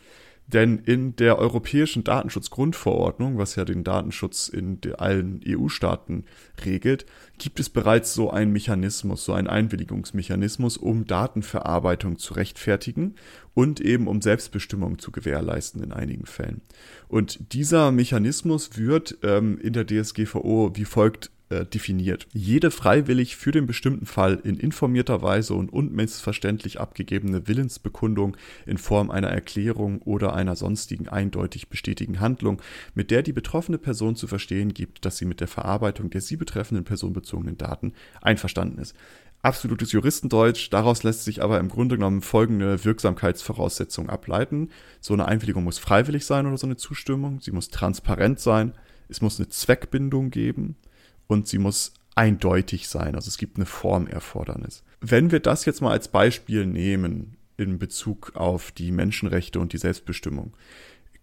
Denn 0.46 0.78
in 0.78 1.16
der 1.16 1.38
Europäischen 1.38 2.04
Datenschutzgrundverordnung, 2.04 3.38
was 3.38 3.56
ja 3.56 3.64
den 3.64 3.82
Datenschutz 3.82 4.48
in 4.48 4.78
allen 4.98 5.40
EU-Staaten 5.46 6.24
regelt, 6.64 7.06
gibt 7.38 7.60
es 7.60 7.70
bereits 7.70 8.12
so 8.12 8.30
einen 8.30 8.52
Mechanismus, 8.52 9.24
so 9.24 9.32
einen 9.32 9.48
Einwilligungsmechanismus, 9.48 10.76
um 10.76 11.06
Datenverarbeitung 11.06 12.18
zu 12.18 12.34
rechtfertigen 12.34 13.14
und 13.54 13.80
eben 13.80 14.06
um 14.06 14.20
Selbstbestimmung 14.20 14.98
zu 14.98 15.12
gewährleisten 15.12 15.82
in 15.82 15.92
einigen 15.92 16.26
Fällen. 16.26 16.60
Und 17.08 17.52
dieser 17.54 17.90
Mechanismus 17.90 18.76
wird 18.76 19.18
ähm, 19.22 19.58
in 19.58 19.72
der 19.72 19.86
DSGVO 19.86 20.72
wie 20.74 20.84
folgt 20.84 21.30
äh, 21.54 21.66
definiert. 21.66 22.26
Jede 22.32 22.70
freiwillig 22.70 23.36
für 23.36 23.52
den 23.52 23.66
bestimmten 23.66 24.06
Fall 24.06 24.40
in 24.42 24.56
informierter 24.56 25.22
Weise 25.22 25.54
und 25.54 25.72
unmissverständlich 25.72 26.80
abgegebene 26.80 27.46
Willensbekundung 27.46 28.36
in 28.66 28.78
Form 28.78 29.10
einer 29.10 29.28
Erklärung 29.28 30.02
oder 30.02 30.34
einer 30.34 30.56
sonstigen 30.56 31.08
eindeutig 31.08 31.68
bestätigen 31.68 32.20
Handlung, 32.20 32.60
mit 32.94 33.10
der 33.10 33.22
die 33.22 33.32
betroffene 33.32 33.78
Person 33.78 34.16
zu 34.16 34.26
verstehen 34.26 34.74
gibt, 34.74 35.04
dass 35.04 35.16
sie 35.16 35.24
mit 35.24 35.40
der 35.40 35.48
Verarbeitung 35.48 36.10
der 36.10 36.20
sie 36.20 36.36
betreffenden 36.36 36.84
personenbezogenen 36.84 37.56
Daten 37.56 37.92
einverstanden 38.20 38.78
ist. 38.78 38.94
Absolutes 39.42 39.92
Juristendeutsch, 39.92 40.70
daraus 40.70 41.02
lässt 41.02 41.24
sich 41.24 41.42
aber 41.42 41.60
im 41.60 41.68
Grunde 41.68 41.96
genommen 41.96 42.22
folgende 42.22 42.82
Wirksamkeitsvoraussetzung 42.82 44.08
ableiten. 44.08 44.70
So 45.00 45.12
eine 45.12 45.26
Einwilligung 45.26 45.64
muss 45.64 45.78
freiwillig 45.78 46.24
sein 46.24 46.46
oder 46.46 46.56
so 46.56 46.66
eine 46.66 46.76
Zustimmung, 46.76 47.40
sie 47.40 47.52
muss 47.52 47.68
transparent 47.68 48.40
sein, 48.40 48.72
es 49.08 49.20
muss 49.20 49.38
eine 49.38 49.50
Zweckbindung 49.50 50.30
geben, 50.30 50.76
und 51.26 51.48
sie 51.48 51.58
muss 51.58 51.92
eindeutig 52.14 52.88
sein. 52.88 53.14
Also 53.14 53.28
es 53.28 53.38
gibt 53.38 53.56
eine 53.56 53.66
Formerfordernis. 53.66 54.84
Wenn 55.00 55.30
wir 55.30 55.40
das 55.40 55.64
jetzt 55.64 55.80
mal 55.80 55.90
als 55.90 56.08
Beispiel 56.08 56.66
nehmen 56.66 57.36
in 57.56 57.78
Bezug 57.78 58.32
auf 58.34 58.72
die 58.72 58.90
Menschenrechte 58.90 59.60
und 59.60 59.72
die 59.72 59.78
Selbstbestimmung, 59.78 60.54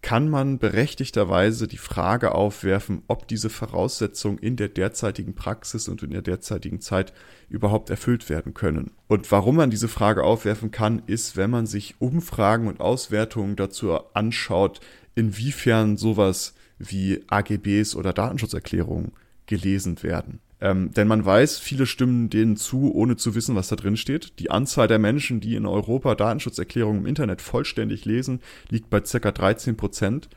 kann 0.02 0.28
man 0.28 0.58
berechtigterweise 0.58 1.68
die 1.68 1.78
Frage 1.78 2.34
aufwerfen, 2.34 3.02
ob 3.06 3.28
diese 3.28 3.48
Voraussetzungen 3.48 4.38
in 4.38 4.56
der 4.56 4.68
derzeitigen 4.68 5.34
Praxis 5.34 5.86
und 5.88 6.02
in 6.02 6.10
der 6.10 6.22
derzeitigen 6.22 6.80
Zeit 6.80 7.12
überhaupt 7.48 7.88
erfüllt 7.88 8.28
werden 8.28 8.52
können. 8.52 8.90
Und 9.06 9.30
warum 9.30 9.56
man 9.56 9.70
diese 9.70 9.86
Frage 9.86 10.24
aufwerfen 10.24 10.72
kann, 10.72 11.02
ist, 11.06 11.36
wenn 11.36 11.50
man 11.50 11.66
sich 11.66 11.94
Umfragen 12.00 12.66
und 12.66 12.80
Auswertungen 12.80 13.54
dazu 13.54 13.92
anschaut, 14.12 14.80
inwiefern 15.14 15.96
sowas 15.96 16.54
wie 16.78 17.22
AGBs 17.28 17.94
oder 17.94 18.12
Datenschutzerklärungen 18.12 19.12
gelesen 19.52 20.02
werden. 20.02 20.40
Ähm, 20.62 20.92
denn 20.92 21.08
man 21.08 21.26
weiß, 21.26 21.58
viele 21.58 21.84
stimmen 21.84 22.30
denen 22.30 22.56
zu, 22.56 22.90
ohne 22.94 23.16
zu 23.16 23.34
wissen, 23.34 23.54
was 23.54 23.68
da 23.68 23.76
drin 23.76 23.98
steht. 23.98 24.38
Die 24.38 24.50
Anzahl 24.50 24.88
der 24.88 24.98
Menschen, 24.98 25.40
die 25.40 25.56
in 25.56 25.66
Europa 25.66 26.14
Datenschutzerklärungen 26.14 27.02
im 27.02 27.06
Internet 27.06 27.42
vollständig 27.42 28.06
lesen, 28.06 28.40
liegt 28.70 28.88
bei 28.88 29.00
ca. 29.00 29.30
13 29.30 29.76
Prozent. 29.76 30.30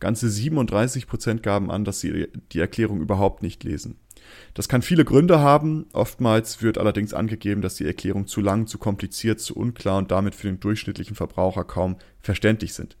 Ganze 0.00 0.30
37 0.30 1.06
Prozent 1.06 1.42
gaben 1.42 1.70
an, 1.70 1.84
dass 1.84 2.00
sie 2.00 2.28
die 2.52 2.60
Erklärung 2.60 3.02
überhaupt 3.02 3.42
nicht 3.42 3.62
lesen. 3.62 3.98
Das 4.54 4.70
kann 4.70 4.80
viele 4.80 5.04
Gründe 5.04 5.40
haben. 5.40 5.84
Oftmals 5.92 6.62
wird 6.62 6.78
allerdings 6.78 7.12
angegeben, 7.12 7.60
dass 7.60 7.74
die 7.74 7.84
Erklärungen 7.84 8.26
zu 8.26 8.40
lang, 8.40 8.66
zu 8.66 8.78
kompliziert, 8.78 9.40
zu 9.40 9.54
unklar 9.54 9.98
und 9.98 10.10
damit 10.10 10.34
für 10.34 10.46
den 10.46 10.60
durchschnittlichen 10.60 11.14
Verbraucher 11.14 11.64
kaum 11.64 11.96
verständlich 12.20 12.72
sind. 12.72 12.96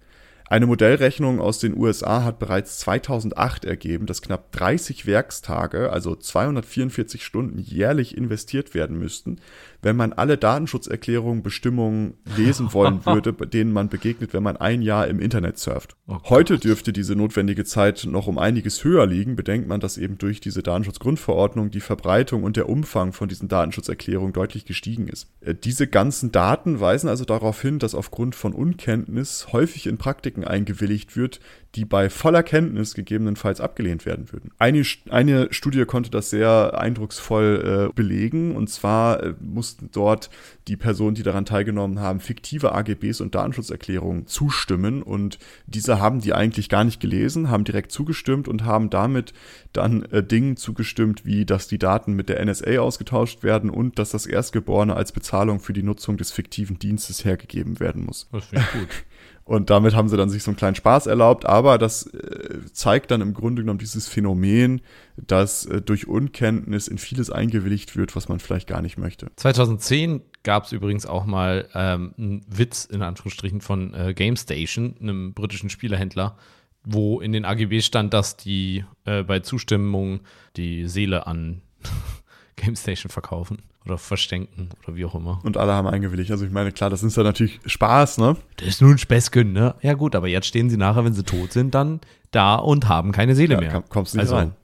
Eine 0.52 0.66
Modellrechnung 0.66 1.40
aus 1.40 1.60
den 1.60 1.74
USA 1.74 2.24
hat 2.24 2.38
bereits 2.38 2.78
2008 2.80 3.64
ergeben, 3.64 4.04
dass 4.04 4.20
knapp 4.20 4.52
30 4.52 5.06
Werkstage, 5.06 5.90
also 5.90 6.14
244 6.14 7.24
Stunden 7.24 7.58
jährlich 7.58 8.18
investiert 8.18 8.74
werden 8.74 8.98
müssten, 8.98 9.38
wenn 9.82 9.96
man 9.96 10.12
alle 10.12 10.38
Datenschutzerklärungen, 10.38 11.42
Bestimmungen 11.42 12.14
lesen 12.36 12.72
wollen 12.72 13.04
würde, 13.06 13.32
denen 13.32 13.72
man 13.72 13.88
begegnet, 13.88 14.32
wenn 14.32 14.42
man 14.42 14.56
ein 14.56 14.80
Jahr 14.80 15.08
im 15.08 15.20
Internet 15.20 15.58
surft. 15.58 15.96
Oh 16.06 16.18
Heute 16.24 16.58
dürfte 16.58 16.92
diese 16.92 17.16
notwendige 17.16 17.64
Zeit 17.64 18.06
noch 18.08 18.28
um 18.28 18.38
einiges 18.38 18.84
höher 18.84 19.06
liegen, 19.06 19.36
bedenkt 19.36 19.68
man, 19.68 19.80
dass 19.80 19.98
eben 19.98 20.18
durch 20.18 20.40
diese 20.40 20.62
Datenschutzgrundverordnung 20.62 21.70
die 21.70 21.80
Verbreitung 21.80 22.44
und 22.44 22.56
der 22.56 22.68
Umfang 22.68 23.12
von 23.12 23.28
diesen 23.28 23.48
Datenschutzerklärungen 23.48 24.32
deutlich 24.32 24.64
gestiegen 24.64 25.08
ist. 25.08 25.28
Äh, 25.40 25.54
diese 25.54 25.86
ganzen 25.86 26.32
Daten 26.32 26.80
weisen 26.80 27.08
also 27.08 27.24
darauf 27.24 27.60
hin, 27.60 27.78
dass 27.78 27.94
aufgrund 27.94 28.34
von 28.34 28.52
Unkenntnis 28.52 29.48
häufig 29.52 29.86
in 29.86 29.98
Praktiken 29.98 30.44
eingewilligt 30.44 31.16
wird, 31.16 31.40
die 31.74 31.86
bei 31.86 32.10
voller 32.10 32.42
Kenntnis 32.42 32.94
gegebenenfalls 32.94 33.60
abgelehnt 33.60 34.04
werden 34.04 34.30
würden. 34.30 34.50
Eine, 34.58 34.82
eine 35.08 35.48
Studie 35.52 35.84
konnte 35.86 36.10
das 36.10 36.28
sehr 36.28 36.78
eindrucksvoll 36.78 37.88
äh, 37.90 37.94
belegen 37.94 38.54
und 38.54 38.68
zwar 38.68 39.22
äh, 39.22 39.34
mussten 39.40 39.88
dort 39.90 40.28
die 40.68 40.76
Personen, 40.76 41.14
die 41.14 41.22
daran 41.22 41.46
teilgenommen 41.46 41.98
haben, 41.98 42.20
fiktive 42.20 42.72
AGBs 42.72 43.20
und 43.22 43.34
Datenschutzerklärungen 43.34 44.26
zustimmen 44.26 45.02
und 45.02 45.38
diese 45.66 45.98
haben 45.98 46.20
die 46.20 46.34
eigentlich 46.34 46.68
gar 46.68 46.84
nicht 46.84 47.00
gelesen, 47.00 47.48
haben 47.48 47.64
direkt 47.64 47.90
zugestimmt 47.90 48.48
und 48.48 48.64
haben 48.64 48.90
damit 48.90 49.32
dann 49.72 50.02
äh, 50.06 50.22
Dingen 50.22 50.58
zugestimmt, 50.58 51.24
wie 51.24 51.46
dass 51.46 51.68
die 51.68 51.78
Daten 51.78 52.12
mit 52.12 52.28
der 52.28 52.44
NSA 52.44 52.80
ausgetauscht 52.80 53.42
werden 53.42 53.70
und 53.70 53.98
dass 53.98 54.10
das 54.10 54.26
Erstgeborene 54.26 54.94
als 54.94 55.12
Bezahlung 55.12 55.58
für 55.58 55.72
die 55.72 55.82
Nutzung 55.82 56.18
des 56.18 56.32
fiktiven 56.32 56.78
Dienstes 56.78 57.24
hergegeben 57.24 57.80
werden 57.80 58.04
muss. 58.04 58.28
Das 58.30 58.44
finde 58.46 58.64
ich 58.64 58.80
gut. 58.80 59.04
Und 59.44 59.70
damit 59.70 59.94
haben 59.94 60.08
sie 60.08 60.16
dann 60.16 60.30
sich 60.30 60.42
so 60.42 60.50
einen 60.50 60.56
kleinen 60.56 60.76
Spaß 60.76 61.06
erlaubt, 61.06 61.46
aber 61.46 61.76
das 61.76 62.06
äh, 62.06 62.60
zeigt 62.72 63.10
dann 63.10 63.20
im 63.20 63.34
Grunde 63.34 63.62
genommen 63.62 63.80
dieses 63.80 64.06
Phänomen, 64.06 64.82
dass 65.16 65.66
äh, 65.66 65.82
durch 65.82 66.06
Unkenntnis 66.06 66.86
in 66.86 66.98
vieles 66.98 67.30
eingewilligt 67.30 67.96
wird, 67.96 68.14
was 68.14 68.28
man 68.28 68.38
vielleicht 68.38 68.68
gar 68.68 68.82
nicht 68.82 68.98
möchte. 68.98 69.30
2010 69.36 70.22
gab 70.44 70.64
es 70.64 70.72
übrigens 70.72 71.06
auch 71.06 71.26
mal 71.26 71.68
ähm, 71.74 72.14
einen 72.16 72.46
Witz 72.48 72.84
in 72.84 73.02
Anführungsstrichen 73.02 73.60
von 73.60 73.94
äh, 73.94 74.14
GameStation, 74.14 74.94
einem 75.00 75.34
britischen 75.34 75.70
Spielehändler, 75.70 76.36
wo 76.84 77.20
in 77.20 77.32
den 77.32 77.44
AGB 77.44 77.80
stand, 77.80 78.14
dass 78.14 78.36
die 78.36 78.84
äh, 79.06 79.24
bei 79.24 79.40
Zustimmung 79.40 80.20
die 80.56 80.86
Seele 80.88 81.26
an 81.26 81.62
GameStation 82.56 83.10
verkaufen 83.10 83.58
oder 83.84 83.98
verstenken 83.98 84.70
oder 84.84 84.96
wie 84.96 85.04
auch 85.04 85.14
immer. 85.14 85.40
Und 85.44 85.56
alle 85.56 85.72
haben 85.72 85.88
eingewilligt. 85.88 86.30
Also 86.30 86.44
ich 86.44 86.52
meine, 86.52 86.72
klar, 86.72 86.90
das 86.90 87.02
ist 87.02 87.16
ja 87.16 87.22
natürlich 87.22 87.60
Spaß, 87.66 88.18
ne? 88.18 88.36
Das 88.56 88.68
ist 88.68 88.82
nur 88.82 88.90
ein 88.90 88.98
Späßchen, 88.98 89.52
ne? 89.52 89.74
Ja 89.82 89.94
gut, 89.94 90.14
aber 90.14 90.28
jetzt 90.28 90.46
stehen 90.46 90.70
sie 90.70 90.76
nachher, 90.76 91.04
wenn 91.04 91.14
sie 91.14 91.24
tot 91.24 91.52
sind, 91.52 91.74
dann 91.74 92.00
da 92.30 92.56
und 92.56 92.88
haben 92.88 93.12
keine 93.12 93.34
Seele 93.34 93.54
ja, 93.54 93.60
mehr. 93.60 93.84
Kommst 93.88 94.14
nicht 94.14 94.22
also, 94.22 94.36
rein 94.36 94.54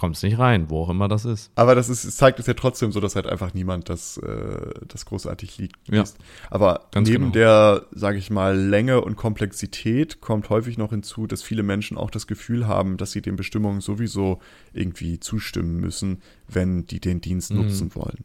kommst 0.00 0.22
nicht 0.22 0.38
rein, 0.38 0.70
wo 0.70 0.82
auch 0.82 0.88
immer 0.88 1.08
das 1.08 1.26
ist. 1.26 1.52
Aber 1.56 1.74
das 1.74 1.90
ist, 1.90 2.16
zeigt 2.16 2.40
es 2.40 2.46
ja 2.46 2.54
trotzdem 2.54 2.90
so, 2.90 3.00
dass 3.00 3.16
halt 3.16 3.26
einfach 3.26 3.52
niemand 3.52 3.90
das, 3.90 4.16
äh, 4.16 4.70
das 4.88 5.04
großartig 5.04 5.58
liegt. 5.58 5.76
Ja. 5.88 6.04
Aber 6.48 6.88
neben 6.94 7.04
genau. 7.04 7.30
der, 7.32 7.86
sage 7.92 8.16
ich 8.16 8.30
mal, 8.30 8.56
Länge 8.58 9.02
und 9.02 9.16
Komplexität 9.16 10.22
kommt 10.22 10.48
häufig 10.48 10.78
noch 10.78 10.88
hinzu, 10.88 11.26
dass 11.26 11.42
viele 11.42 11.62
Menschen 11.62 11.98
auch 11.98 12.10
das 12.10 12.26
Gefühl 12.26 12.66
haben, 12.66 12.96
dass 12.96 13.12
sie 13.12 13.20
den 13.20 13.36
Bestimmungen 13.36 13.82
sowieso 13.82 14.40
irgendwie 14.72 15.20
zustimmen 15.20 15.76
müssen, 15.76 16.22
wenn 16.48 16.86
die 16.86 17.00
den 17.00 17.20
Dienst 17.20 17.52
mhm. 17.52 17.58
nutzen 17.58 17.94
wollen. 17.94 18.24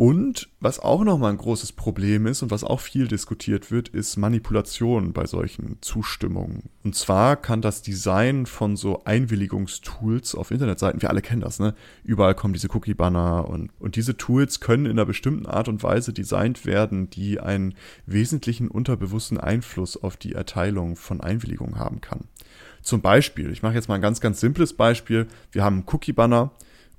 Und 0.00 0.48
was 0.60 0.80
auch 0.80 1.04
nochmal 1.04 1.30
ein 1.30 1.36
großes 1.36 1.72
Problem 1.72 2.26
ist 2.26 2.42
und 2.42 2.50
was 2.50 2.64
auch 2.64 2.80
viel 2.80 3.06
diskutiert 3.06 3.70
wird, 3.70 3.90
ist 3.90 4.16
Manipulation 4.16 5.12
bei 5.12 5.26
solchen 5.26 5.76
Zustimmungen. 5.82 6.70
Und 6.82 6.94
zwar 6.94 7.36
kann 7.36 7.60
das 7.60 7.82
Design 7.82 8.46
von 8.46 8.78
so 8.78 9.04
Einwilligungstools 9.04 10.34
auf 10.36 10.52
Internetseiten, 10.52 11.02
wir 11.02 11.10
alle 11.10 11.20
kennen 11.20 11.42
das, 11.42 11.58
ne? 11.58 11.74
Überall 12.02 12.34
kommen 12.34 12.54
diese 12.54 12.74
Cookie-Banner 12.74 13.46
und, 13.46 13.72
und 13.78 13.96
diese 13.96 14.16
Tools 14.16 14.60
können 14.60 14.86
in 14.86 14.92
einer 14.92 15.04
bestimmten 15.04 15.44
Art 15.44 15.68
und 15.68 15.82
Weise 15.82 16.14
designt 16.14 16.64
werden, 16.64 17.10
die 17.10 17.38
einen 17.38 17.74
wesentlichen 18.06 18.68
unterbewussten 18.68 19.36
Einfluss 19.36 20.02
auf 20.02 20.16
die 20.16 20.32
Erteilung 20.32 20.96
von 20.96 21.20
Einwilligungen 21.20 21.78
haben 21.78 22.00
kann. 22.00 22.24
Zum 22.80 23.02
Beispiel, 23.02 23.52
ich 23.52 23.62
mache 23.62 23.74
jetzt 23.74 23.90
mal 23.90 23.96
ein 23.96 24.00
ganz, 24.00 24.22
ganz 24.22 24.40
simples 24.40 24.72
Beispiel. 24.72 25.26
Wir 25.52 25.62
haben 25.62 25.80
einen 25.80 25.86
Cookie-Banner, 25.92 26.52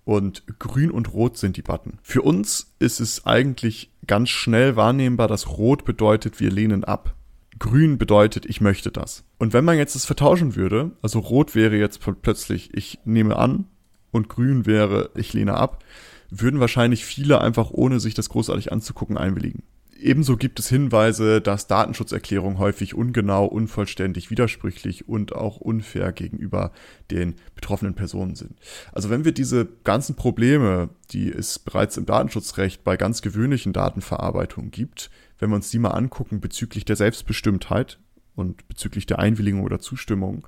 und 0.03 0.43
grün 0.59 0.91
und 0.91 1.13
rot 1.13 1.37
sind 1.37 1.57
die 1.57 1.61
Button. 1.61 1.99
Für 2.01 2.21
uns 2.21 2.73
ist 2.79 2.99
es 2.99 3.25
eigentlich 3.25 3.91
ganz 4.07 4.29
schnell 4.29 4.75
wahrnehmbar, 4.75 5.27
dass 5.27 5.47
rot 5.47 5.85
bedeutet, 5.85 6.39
wir 6.39 6.51
lehnen 6.51 6.83
ab. 6.83 7.15
Grün 7.59 7.97
bedeutet, 7.97 8.45
ich 8.45 8.61
möchte 8.61 8.91
das. 8.91 9.23
Und 9.37 9.53
wenn 9.53 9.65
man 9.65 9.77
jetzt 9.77 9.95
das 9.95 10.05
vertauschen 10.05 10.55
würde, 10.55 10.91
also 11.01 11.19
rot 11.19 11.53
wäre 11.53 11.77
jetzt 11.77 11.99
plötzlich, 12.21 12.73
ich 12.73 12.99
nehme 13.05 13.35
an 13.35 13.65
und 14.11 14.29
grün 14.29 14.65
wäre, 14.65 15.11
ich 15.15 15.33
lehne 15.33 15.53
ab, 15.53 15.83
würden 16.31 16.59
wahrscheinlich 16.59 17.05
viele 17.05 17.41
einfach 17.41 17.69
ohne 17.71 17.99
sich 17.99 18.13
das 18.13 18.29
großartig 18.29 18.71
anzugucken 18.71 19.17
einwilligen. 19.17 19.63
Ebenso 20.01 20.35
gibt 20.35 20.59
es 20.59 20.67
Hinweise, 20.67 21.41
dass 21.41 21.67
Datenschutzerklärungen 21.67 22.57
häufig 22.57 22.95
ungenau, 22.95 23.45
unvollständig, 23.45 24.31
widersprüchlich 24.31 25.07
und 25.07 25.33
auch 25.33 25.57
unfair 25.57 26.11
gegenüber 26.11 26.71
den 27.11 27.35
betroffenen 27.53 27.93
Personen 27.93 28.35
sind. 28.35 28.57
Also 28.91 29.11
wenn 29.11 29.25
wir 29.25 29.31
diese 29.31 29.67
ganzen 29.83 30.15
Probleme, 30.15 30.89
die 31.11 31.31
es 31.31 31.59
bereits 31.59 31.97
im 31.97 32.07
Datenschutzrecht 32.07 32.83
bei 32.83 32.97
ganz 32.97 33.21
gewöhnlichen 33.21 33.73
Datenverarbeitungen 33.73 34.71
gibt, 34.71 35.11
wenn 35.37 35.49
wir 35.49 35.55
uns 35.55 35.69
die 35.69 35.79
mal 35.79 35.91
angucken 35.91 36.41
bezüglich 36.41 36.83
der 36.83 36.95
Selbstbestimmtheit 36.95 37.99
und 38.35 38.67
bezüglich 38.67 39.05
der 39.05 39.19
Einwilligung 39.19 39.63
oder 39.63 39.79
Zustimmung. 39.79 40.47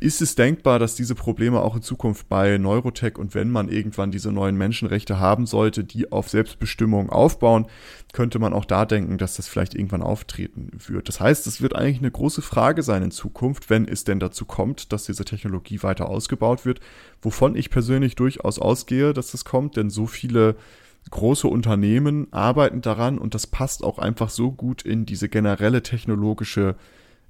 Ist 0.00 0.20
es 0.20 0.34
denkbar, 0.34 0.78
dass 0.78 0.94
diese 0.94 1.14
Probleme 1.14 1.60
auch 1.60 1.76
in 1.76 1.82
Zukunft 1.82 2.28
bei 2.28 2.58
Neurotech 2.58 3.16
und 3.18 3.34
wenn 3.34 3.50
man 3.50 3.68
irgendwann 3.68 4.10
diese 4.10 4.30
neuen 4.30 4.56
Menschenrechte 4.56 5.18
haben 5.18 5.46
sollte, 5.46 5.82
die 5.82 6.12
auf 6.12 6.28
Selbstbestimmung 6.28 7.10
aufbauen, 7.10 7.66
könnte 8.12 8.38
man 8.38 8.52
auch 8.52 8.64
da 8.64 8.84
denken, 8.84 9.18
dass 9.18 9.36
das 9.36 9.48
vielleicht 9.48 9.74
irgendwann 9.74 10.02
auftreten 10.02 10.70
wird. 10.86 11.08
Das 11.08 11.20
heißt, 11.20 11.46
es 11.46 11.62
wird 11.62 11.74
eigentlich 11.74 11.98
eine 11.98 12.10
große 12.10 12.42
Frage 12.42 12.82
sein 12.82 13.02
in 13.02 13.10
Zukunft, 13.10 13.70
wenn 13.70 13.88
es 13.88 14.04
denn 14.04 14.20
dazu 14.20 14.44
kommt, 14.44 14.92
dass 14.92 15.04
diese 15.04 15.24
Technologie 15.24 15.82
weiter 15.82 16.08
ausgebaut 16.08 16.64
wird, 16.64 16.80
wovon 17.22 17.56
ich 17.56 17.70
persönlich 17.70 18.14
durchaus 18.14 18.58
ausgehe, 18.58 19.14
dass 19.14 19.32
das 19.32 19.44
kommt, 19.44 19.76
denn 19.76 19.90
so 19.90 20.06
viele 20.06 20.56
große 21.10 21.46
Unternehmen 21.46 22.32
arbeiten 22.32 22.80
daran 22.80 23.18
und 23.18 23.34
das 23.34 23.46
passt 23.46 23.84
auch 23.84 23.98
einfach 23.98 24.30
so 24.30 24.50
gut 24.52 24.82
in 24.82 25.06
diese 25.06 25.28
generelle 25.28 25.82
technologische 25.82 26.76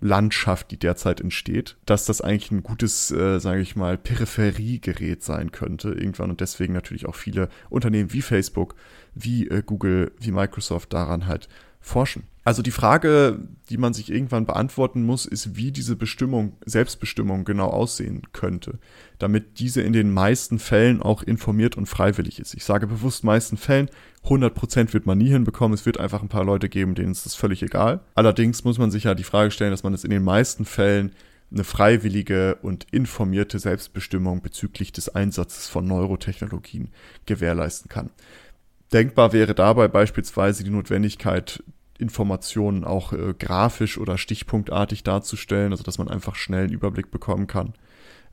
Landschaft, 0.00 0.70
die 0.70 0.78
derzeit 0.78 1.20
entsteht, 1.20 1.76
dass 1.86 2.04
das 2.04 2.20
eigentlich 2.20 2.50
ein 2.50 2.62
gutes, 2.62 3.10
äh, 3.10 3.38
sage 3.40 3.60
ich 3.60 3.74
mal, 3.74 3.96
Peripheriegerät 3.96 5.22
sein 5.22 5.50
könnte 5.50 5.90
irgendwann 5.90 6.30
und 6.30 6.40
deswegen 6.40 6.74
natürlich 6.74 7.06
auch 7.06 7.14
viele 7.14 7.48
Unternehmen 7.70 8.12
wie 8.12 8.22
Facebook, 8.22 8.74
wie 9.14 9.48
äh, 9.48 9.62
Google, 9.64 10.12
wie 10.18 10.32
Microsoft 10.32 10.92
daran 10.92 11.26
halt 11.26 11.48
forschen. 11.80 12.24
Also 12.44 12.60
die 12.60 12.70
Frage, 12.70 13.38
die 13.70 13.78
man 13.78 13.94
sich 13.94 14.12
irgendwann 14.12 14.44
beantworten 14.44 15.02
muss, 15.02 15.24
ist, 15.24 15.56
wie 15.56 15.72
diese 15.72 15.96
Bestimmung, 15.96 16.58
Selbstbestimmung 16.66 17.44
genau 17.46 17.68
aussehen 17.68 18.22
könnte, 18.34 18.78
damit 19.18 19.58
diese 19.58 19.80
in 19.80 19.94
den 19.94 20.12
meisten 20.12 20.58
Fällen 20.58 21.00
auch 21.00 21.22
informiert 21.22 21.76
und 21.78 21.86
freiwillig 21.86 22.38
ist. 22.38 22.52
Ich 22.52 22.64
sage 22.64 22.86
bewusst 22.86 23.24
meisten 23.24 23.56
Fällen, 23.56 23.88
100% 24.24 24.92
wird 24.92 25.06
man 25.06 25.16
nie 25.16 25.30
hinbekommen, 25.30 25.74
es 25.74 25.86
wird 25.86 25.98
einfach 25.98 26.20
ein 26.20 26.28
paar 26.28 26.44
Leute 26.44 26.68
geben, 26.68 26.94
denen 26.94 27.12
ist 27.12 27.24
das 27.24 27.34
völlig 27.34 27.62
egal. 27.62 28.00
Allerdings 28.14 28.62
muss 28.62 28.78
man 28.78 28.90
sich 28.90 29.04
ja 29.04 29.14
die 29.14 29.24
Frage 29.24 29.50
stellen, 29.50 29.70
dass 29.70 29.82
man 29.82 29.94
es 29.94 30.04
in 30.04 30.10
den 30.10 30.22
meisten 30.22 30.66
Fällen 30.66 31.12
eine 31.50 31.64
freiwillige 31.64 32.56
und 32.56 32.86
informierte 32.90 33.58
Selbstbestimmung 33.58 34.42
bezüglich 34.42 34.92
des 34.92 35.08
Einsatzes 35.08 35.68
von 35.68 35.86
Neurotechnologien 35.86 36.90
gewährleisten 37.24 37.88
kann. 37.88 38.10
Denkbar 38.92 39.32
wäre 39.32 39.54
dabei 39.54 39.88
beispielsweise 39.88 40.62
die 40.62 40.70
Notwendigkeit, 40.70 41.62
Informationen 41.98 42.84
auch 42.84 43.12
äh, 43.12 43.34
grafisch 43.38 43.98
oder 43.98 44.18
stichpunktartig 44.18 45.04
darzustellen, 45.04 45.72
also 45.72 45.84
dass 45.84 45.98
man 45.98 46.08
einfach 46.08 46.34
schnell 46.34 46.64
einen 46.64 46.72
Überblick 46.72 47.10
bekommen 47.10 47.46
kann. 47.46 47.74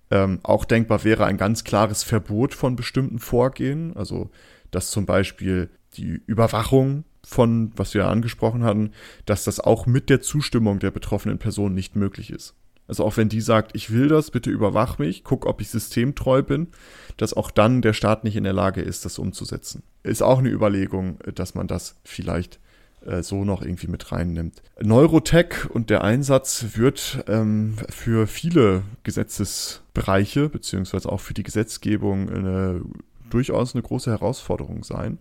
Ähm, 0.09 0.39
auch 0.43 0.65
denkbar 0.65 1.03
wäre 1.03 1.25
ein 1.25 1.37
ganz 1.37 1.63
klares 1.63 2.03
Verbot 2.03 2.53
von 2.53 2.75
bestimmten 2.75 3.19
Vorgehen, 3.19 3.95
also 3.95 4.29
dass 4.71 4.91
zum 4.91 5.05
Beispiel 5.05 5.69
die 5.93 6.21
Überwachung 6.25 7.05
von, 7.23 7.71
was 7.75 7.93
wir 7.93 8.07
angesprochen 8.07 8.63
hatten, 8.63 8.91
dass 9.25 9.43
das 9.43 9.59
auch 9.59 9.85
mit 9.85 10.09
der 10.09 10.21
Zustimmung 10.21 10.79
der 10.79 10.91
betroffenen 10.91 11.37
Person 11.37 11.73
nicht 11.73 11.95
möglich 11.95 12.31
ist. 12.31 12.55
Also 12.87 13.05
auch 13.05 13.15
wenn 13.15 13.29
die 13.29 13.41
sagt, 13.41 13.71
ich 13.73 13.91
will 13.91 14.09
das, 14.09 14.31
bitte 14.31 14.49
überwach 14.49 14.97
mich, 14.97 15.23
guck, 15.23 15.45
ob 15.45 15.61
ich 15.61 15.69
systemtreu 15.69 16.41
bin, 16.41 16.67
dass 17.15 17.33
auch 17.33 17.49
dann 17.51 17.81
der 17.81 17.93
Staat 17.93 18.25
nicht 18.25 18.35
in 18.35 18.43
der 18.43 18.51
Lage 18.53 18.81
ist, 18.81 19.05
das 19.05 19.17
umzusetzen. 19.17 19.83
Ist 20.03 20.21
auch 20.21 20.39
eine 20.39 20.49
Überlegung, 20.49 21.19
dass 21.33 21.55
man 21.55 21.67
das 21.67 21.95
vielleicht 22.03 22.59
äh, 23.05 23.23
so 23.23 23.43
noch 23.43 23.61
irgendwie 23.61 23.87
mit 23.87 24.11
reinnimmt. 24.11 24.61
Neurotech 24.79 25.69
und 25.69 25.89
der 25.89 26.03
Einsatz 26.03 26.65
wird 26.75 27.23
ähm, 27.27 27.75
für 27.89 28.27
viele 28.27 28.83
Gesetzesbereiche 29.03 30.49
beziehungsweise 30.49 31.11
auch 31.11 31.19
für 31.19 31.33
die 31.33 31.43
Gesetzgebung 31.43 32.29
eine, 32.29 32.81
durchaus 33.29 33.73
eine 33.73 33.81
große 33.81 34.11
Herausforderung 34.11 34.83
sein. 34.83 35.19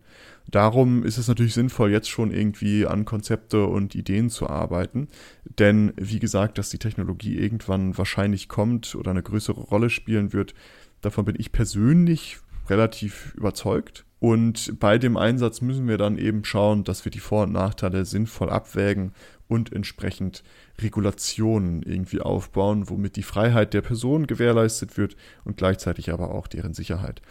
Darum 0.50 1.04
ist 1.04 1.16
es 1.16 1.28
natürlich 1.28 1.54
sinnvoll, 1.54 1.92
jetzt 1.92 2.10
schon 2.10 2.32
irgendwie 2.32 2.84
an 2.86 3.04
Konzepte 3.04 3.66
und 3.66 3.94
Ideen 3.94 4.30
zu 4.30 4.48
arbeiten. 4.48 5.08
Denn 5.44 5.92
wie 5.96 6.18
gesagt, 6.18 6.58
dass 6.58 6.70
die 6.70 6.78
Technologie 6.78 7.36
irgendwann 7.38 7.96
wahrscheinlich 7.96 8.48
kommt 8.48 8.94
oder 8.94 9.12
eine 9.12 9.22
größere 9.22 9.60
Rolle 9.60 9.90
spielen 9.90 10.32
wird, 10.32 10.54
davon 11.02 11.24
bin 11.24 11.36
ich 11.38 11.52
persönlich 11.52 12.38
relativ 12.68 13.32
überzeugt. 13.36 14.04
Und 14.20 14.78
bei 14.78 14.98
dem 14.98 15.16
Einsatz 15.16 15.62
müssen 15.62 15.88
wir 15.88 15.96
dann 15.96 16.18
eben 16.18 16.44
schauen, 16.44 16.84
dass 16.84 17.04
wir 17.06 17.10
die 17.10 17.20
Vor- 17.20 17.44
und 17.44 17.52
Nachteile 17.52 18.04
sinnvoll 18.04 18.50
abwägen 18.50 19.12
und 19.48 19.72
entsprechend 19.72 20.44
Regulationen 20.80 21.82
irgendwie 21.82 22.20
aufbauen, 22.20 22.88
womit 22.90 23.16
die 23.16 23.22
Freiheit 23.22 23.72
der 23.74 23.80
Person 23.80 24.26
gewährleistet 24.26 24.98
wird 24.98 25.16
und 25.44 25.56
gleichzeitig 25.56 26.12
aber 26.12 26.32
auch 26.32 26.46
deren 26.46 26.74
Sicherheit. 26.74 27.22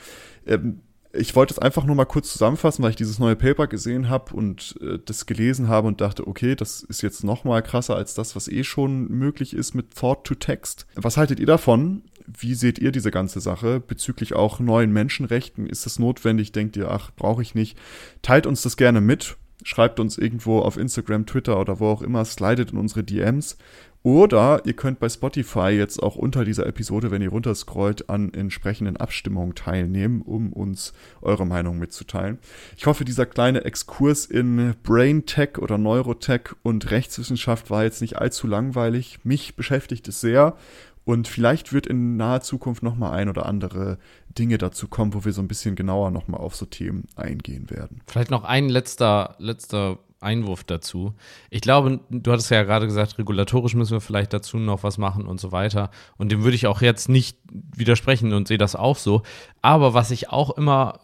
Ähm, 0.47 0.81
ich 1.11 1.35
wollte 1.35 1.53
es 1.53 1.59
einfach 1.59 1.85
nur 1.85 1.95
mal 1.95 2.05
kurz 2.05 2.31
zusammenfassen, 2.31 2.83
weil 2.83 2.91
ich 2.91 2.95
dieses 2.95 3.19
neue 3.19 3.35
Paper 3.35 3.67
gesehen 3.67 4.09
habe 4.09 4.35
und 4.35 4.75
äh, 4.81 4.99
das 5.03 5.25
gelesen 5.25 5.67
habe 5.67 5.87
und 5.87 6.01
dachte, 6.01 6.27
okay, 6.27 6.55
das 6.55 6.83
ist 6.83 7.01
jetzt 7.01 7.23
noch 7.23 7.43
mal 7.43 7.61
krasser 7.61 7.95
als 7.95 8.13
das, 8.13 8.35
was 8.35 8.47
eh 8.47 8.63
schon 8.63 9.07
möglich 9.07 9.55
ist 9.55 9.73
mit 9.73 9.95
Thought 9.95 10.25
to 10.25 10.35
Text. 10.35 10.85
Was 10.95 11.17
haltet 11.17 11.39
ihr 11.39 11.47
davon? 11.47 12.03
Wie 12.37 12.53
seht 12.53 12.79
ihr 12.79 12.91
diese 12.91 13.11
ganze 13.11 13.39
Sache 13.39 13.79
bezüglich 13.79 14.33
auch 14.33 14.59
neuen 14.59 14.91
Menschenrechten? 14.91 15.67
Ist 15.67 15.85
es 15.85 15.99
notwendig? 15.99 16.51
Denkt 16.51 16.77
ihr, 16.77 16.91
ach, 16.91 17.11
brauche 17.15 17.41
ich 17.41 17.55
nicht? 17.55 17.77
Teilt 18.21 18.45
uns 18.45 18.61
das 18.61 18.77
gerne 18.77 19.01
mit. 19.01 19.37
Schreibt 19.63 19.99
uns 19.99 20.17
irgendwo 20.17 20.59
auf 20.59 20.77
Instagram, 20.77 21.25
Twitter 21.25 21.59
oder 21.59 21.79
wo 21.79 21.87
auch 21.87 22.01
immer, 22.01 22.23
slidet 22.23 22.71
in 22.71 22.77
unsere 22.77 23.03
DMs. 23.03 23.57
Oder 24.01 24.61
ihr 24.63 24.73
könnt 24.73 24.99
bei 24.99 25.09
Spotify 25.09 25.71
jetzt 25.71 26.01
auch 26.01 26.15
unter 26.15 26.45
dieser 26.45 26.65
Episode, 26.65 27.11
wenn 27.11 27.21
ihr 27.21 27.31
runterscrollt, 27.31 28.09
an 28.09 28.33
entsprechenden 28.33 28.95
Abstimmungen 28.95 29.55
teilnehmen, 29.55 30.21
um 30.21 30.53
uns 30.53 30.93
eure 31.21 31.45
Meinung 31.45 31.79
mitzuteilen. 31.79 32.39
Ich 32.77 32.85
hoffe, 32.85 33.03
dieser 33.03 33.25
kleine 33.25 33.65
Exkurs 33.65 34.25
in 34.25 34.73
Brain 34.83 35.25
Tech 35.25 35.57
oder 35.57 35.77
Neurotech 35.77 36.51
und 36.63 36.91
Rechtswissenschaft 36.91 37.69
war 37.69 37.83
jetzt 37.83 37.99
nicht 37.99 38.17
allzu 38.17 38.47
langweilig. 38.47 39.19
Mich 39.25 39.57
beschäftigt 39.57 40.07
es 40.07 40.21
sehr 40.21 40.55
und 41.05 41.27
vielleicht 41.27 41.73
wird 41.73 41.87
in 41.87 42.17
naher 42.17 42.41
Zukunft 42.41 42.83
noch 42.83 42.95
mal 42.95 43.11
ein 43.11 43.29
oder 43.29 43.45
andere 43.45 43.97
Dinge 44.29 44.57
dazu 44.57 44.87
kommen, 44.87 45.13
wo 45.13 45.25
wir 45.25 45.33
so 45.33 45.41
ein 45.41 45.47
bisschen 45.47 45.75
genauer 45.75 46.11
noch 46.11 46.27
mal 46.27 46.37
auf 46.37 46.55
so 46.55 46.65
Themen 46.65 47.05
eingehen 47.15 47.69
werden. 47.69 48.01
Vielleicht 48.05 48.31
noch 48.31 48.43
ein 48.43 48.69
letzter, 48.69 49.35
letzter 49.39 49.99
Einwurf 50.21 50.63
dazu. 50.63 51.13
Ich 51.49 51.61
glaube, 51.61 52.01
du 52.09 52.31
hattest 52.31 52.51
ja 52.51 52.63
gerade 52.63 52.85
gesagt, 52.85 53.17
regulatorisch 53.17 53.73
müssen 53.73 53.93
wir 53.93 54.01
vielleicht 54.01 54.33
dazu 54.33 54.57
noch 54.57 54.83
was 54.83 54.97
machen 54.97 55.25
und 55.25 55.39
so 55.39 55.51
weiter. 55.51 55.91
Und 56.17 56.31
dem 56.31 56.43
würde 56.43 56.55
ich 56.55 56.67
auch 56.67 56.81
jetzt 56.81 57.09
nicht 57.09 57.37
widersprechen 57.51 58.33
und 58.33 58.47
sehe 58.47 58.57
das 58.57 58.75
auch 58.75 58.97
so. 58.97 59.23
Aber 59.61 59.93
was 59.93 60.11
ich 60.11 60.29
auch 60.29 60.51
immer 60.51 60.99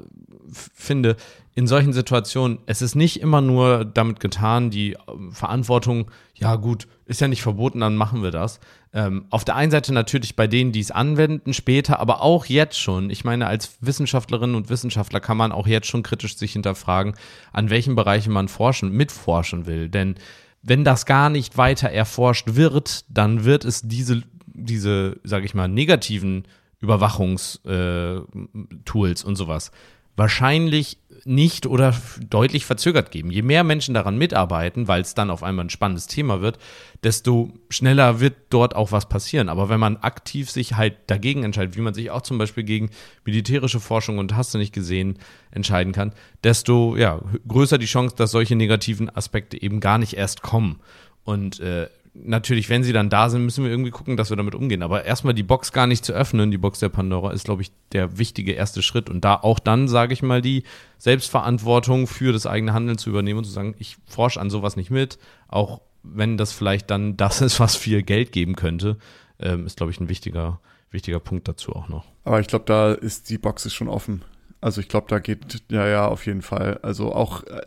finde, 0.52 1.16
in 1.56 1.68
solchen 1.68 1.94
Situationen, 1.94 2.60
es 2.66 2.82
ist 2.82 2.96
nicht 2.96 3.22
immer 3.22 3.40
nur 3.40 3.86
damit 3.86 4.20
getan, 4.20 4.70
die 4.70 4.98
ähm, 5.08 5.32
Verantwortung, 5.32 6.12
ja 6.36 6.58
gut, 6.58 6.86
ist 7.06 7.22
ja 7.22 7.30
nicht 7.30 7.44
verboten, 7.44 7.80
dann 7.80 7.96
machen 7.96 8.22
wir 8.24 8.32
das. 8.32 8.60
Ähm, 8.94 9.26
auf 9.30 9.46
der 9.46 9.56
einen 9.56 9.72
Seite 9.72 9.94
natürlich 9.94 10.36
bei 10.36 10.48
denen, 10.48 10.74
die 10.74 10.82
es 10.82 10.92
anwenden, 10.92 11.54
später, 11.54 12.02
aber 12.02 12.22
auch 12.22 12.46
jetzt 12.46 12.78
schon. 12.78 13.10
Ich 13.10 13.24
meine, 13.24 13.48
als 13.48 13.78
Wissenschaftlerinnen 13.80 14.56
und 14.56 14.70
Wissenschaftler 14.70 15.22
kann 15.22 15.38
man 15.38 15.54
auch 15.54 15.66
jetzt 15.66 15.88
schon 15.88 16.04
kritisch 16.04 16.36
sich 16.36 16.52
hinterfragen, 16.52 17.16
an 17.54 17.70
welchen 17.70 17.96
Bereichen 17.96 18.34
man 18.34 18.50
forschen, 18.50 18.92
mitforschen 18.92 19.66
will. 19.66 19.88
Denn 19.88 20.16
wenn 20.62 20.84
das 20.84 21.06
gar 21.06 21.30
nicht 21.30 21.58
weiter 21.58 21.90
erforscht 21.90 22.56
wird, 22.56 23.06
dann 23.08 23.46
wird 23.46 23.64
es 23.64 23.82
diese, 23.82 24.24
diese, 24.48 25.22
sage 25.24 25.46
ich 25.46 25.54
mal, 25.54 25.70
negativen 25.70 26.44
Überwachungstools 26.82 27.64
äh, 27.64 29.26
und 29.26 29.36
sowas 29.38 29.72
wahrscheinlich 30.16 30.98
nicht 31.26 31.66
oder 31.66 31.94
deutlich 32.30 32.66
verzögert 32.66 33.10
geben. 33.10 33.32
Je 33.32 33.42
mehr 33.42 33.64
Menschen 33.64 33.96
daran 33.96 34.18
mitarbeiten, 34.18 34.88
weil 34.88 35.02
es 35.02 35.16
dann 35.16 35.32
auf 35.32 35.42
einmal 35.42 35.66
ein 35.66 35.72
spannendes 35.72 36.06
Thema 36.06 36.42
wird, 36.42 36.60
desto 37.04 37.52
schneller 37.70 38.20
wird 38.20 38.36
dort 38.50 38.76
auch 38.76 38.92
was 38.92 39.10
passieren. 39.10 39.50
Aber 39.50 39.68
wenn 39.68 39.80
man 39.80 39.98
aktiv 39.98 40.52
sich 40.52 40.76
halt 40.76 40.96
dagegen 41.08 41.44
entscheidet, 41.44 41.76
wie 41.76 41.82
man 41.82 41.96
sich 41.96 42.12
auch 42.12 42.22
zum 42.22 42.38
Beispiel 42.38 42.64
gegen 42.64 42.92
militärische 43.26 43.80
Forschung 43.80 44.20
und 44.20 44.36
hast 44.36 44.54
du 44.54 44.60
nicht 44.60 44.74
gesehen 44.74 45.18
entscheiden 45.50 45.94
kann, 45.94 46.14
desto 46.44 46.96
ja, 46.96 47.20
größer 47.48 47.80
die 47.80 47.88
Chance, 47.88 48.16
dass 48.16 48.30
solche 48.30 48.56
negativen 48.56 49.10
Aspekte 49.10 49.60
eben 49.60 49.80
gar 49.80 49.98
nicht 49.98 50.14
erst 50.14 50.44
kommen. 50.44 50.80
Und 51.24 51.60
äh, 51.60 51.88
natürlich, 52.24 52.70
wenn 52.70 52.84
sie 52.84 52.94
dann 52.94 53.10
da 53.10 53.30
sind, 53.30 53.44
müssen 53.44 53.64
wir 53.64 53.72
irgendwie 53.72 53.92
gucken, 53.92 54.18
dass 54.18 54.30
wir 54.30 54.38
damit 54.38 54.56
umgehen. 54.56 54.84
Aber 54.84 55.06
erstmal 55.06 55.34
die 55.34 55.44
Box 55.44 55.72
gar 55.72 55.88
nicht 55.88 56.06
zu 56.06 56.14
öffnen, 56.14 56.52
die 56.52 56.58
Box 56.58 56.80
der 56.80 56.90
Pandora, 56.90 57.32
ist, 57.32 57.46
glaube 57.46 57.62
ich, 57.62 57.72
der 57.92 58.18
wichtige 58.18 58.54
erste 58.54 58.82
Schritt. 58.82 59.10
Und 59.10 59.26
da 59.26 59.36
auch 59.36 59.60
dann, 59.60 59.88
sage 59.88 60.14
ich 60.14 60.24
mal, 60.24 60.42
die 60.42 60.64
Selbstverantwortung 60.98 62.08
für 62.08 62.32
das 62.32 62.48
eigene 62.48 62.74
Handeln 62.74 62.98
zu 62.98 63.10
übernehmen 63.10 63.40
und 63.40 63.46
zu 63.46 63.52
sagen, 63.52 63.76
ich 63.80 63.98
forsche 64.06 64.40
an 64.40 64.50
sowas 64.50 64.76
nicht 64.76 64.92
mit, 64.92 65.20
auch 65.48 65.82
wenn 66.04 66.38
das 66.38 66.52
vielleicht 66.52 66.90
dann 66.90 67.18
das 67.18 67.42
ist, 67.42 67.60
was 67.60 67.76
viel 67.76 68.04
Geld 68.04 68.32
geben 68.32 68.56
könnte, 68.56 68.98
ähm, 69.40 69.66
ist, 69.66 69.78
glaube 69.78 69.92
ich, 69.92 70.00
ein 70.00 70.10
wichtiger, 70.10 70.60
wichtiger 70.92 71.20
Punkt 71.20 71.48
dazu 71.48 71.74
auch 71.74 71.90
noch. 71.90 72.06
Aber 72.24 72.40
ich 72.40 72.48
glaube, 72.48 72.66
da 72.66 72.94
ist 72.94 73.30
die 73.30 73.38
Box 73.38 73.66
ist 73.66 73.74
schon 73.74 73.90
offen. 73.90 74.24
Also 74.62 74.82
ich 74.82 74.88
glaube, 74.88 75.08
da 75.10 75.20
geht, 75.20 75.64
ja, 75.70 75.88
ja, 75.88 76.08
auf 76.08 76.26
jeden 76.26 76.42
Fall. 76.42 76.80
Also 76.82 77.14
auch, 77.14 77.44
äh, 77.44 77.62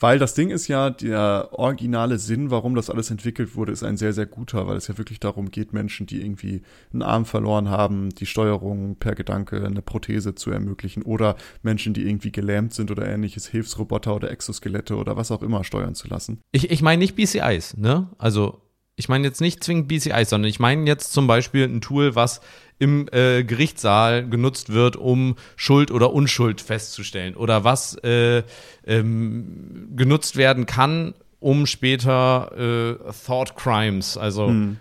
weil 0.00 0.18
das 0.18 0.34
Ding 0.34 0.50
ist 0.50 0.68
ja, 0.68 0.90
der 0.90 1.48
originale 1.52 2.18
Sinn, 2.18 2.50
warum 2.50 2.74
das 2.74 2.90
alles 2.90 3.10
entwickelt 3.10 3.56
wurde, 3.56 3.72
ist 3.72 3.82
ein 3.82 3.96
sehr, 3.96 4.12
sehr 4.12 4.26
guter, 4.26 4.66
weil 4.66 4.76
es 4.76 4.88
ja 4.88 4.98
wirklich 4.98 5.20
darum 5.20 5.50
geht, 5.50 5.72
Menschen, 5.72 6.06
die 6.06 6.20
irgendwie 6.20 6.62
einen 6.92 7.02
Arm 7.02 7.24
verloren 7.24 7.68
haben, 7.68 8.10
die 8.10 8.26
Steuerung 8.26 8.96
per 8.96 9.14
Gedanke, 9.14 9.64
eine 9.64 9.82
Prothese 9.82 10.34
zu 10.34 10.50
ermöglichen 10.50 11.02
oder 11.02 11.36
Menschen, 11.62 11.94
die 11.94 12.08
irgendwie 12.08 12.32
gelähmt 12.32 12.74
sind 12.74 12.90
oder 12.90 13.06
ähnliches, 13.06 13.46
Hilfsroboter 13.46 14.14
oder 14.14 14.30
Exoskelette 14.30 14.96
oder 14.96 15.16
was 15.16 15.30
auch 15.30 15.42
immer 15.42 15.64
steuern 15.64 15.94
zu 15.94 16.08
lassen. 16.08 16.40
Ich, 16.52 16.70
ich 16.70 16.82
meine 16.82 17.00
nicht 17.00 17.16
BCIs, 17.16 17.76
ne? 17.76 18.08
Also 18.18 18.60
ich 18.96 19.08
meine 19.08 19.26
jetzt 19.26 19.40
nicht 19.40 19.64
zwingend 19.64 19.88
BCI, 19.88 20.24
sondern 20.26 20.48
ich 20.48 20.60
meine 20.60 20.86
jetzt 20.86 21.12
zum 21.12 21.26
Beispiel 21.26 21.64
ein 21.64 21.80
Tool, 21.80 22.14
was 22.14 22.40
im 22.82 23.06
äh, 23.12 23.44
Gerichtssaal 23.44 24.28
genutzt 24.28 24.72
wird, 24.72 24.96
um 24.96 25.36
Schuld 25.54 25.92
oder 25.92 26.12
Unschuld 26.12 26.60
festzustellen 26.60 27.36
oder 27.36 27.62
was 27.62 27.94
äh, 28.02 28.42
ähm, 28.84 29.88
genutzt 29.94 30.34
werden 30.36 30.66
kann, 30.66 31.14
um 31.38 31.66
später 31.66 32.50
äh, 32.58 33.12
Thought 33.24 33.54
Crimes, 33.54 34.16
also 34.16 34.48
hm. 34.48 34.78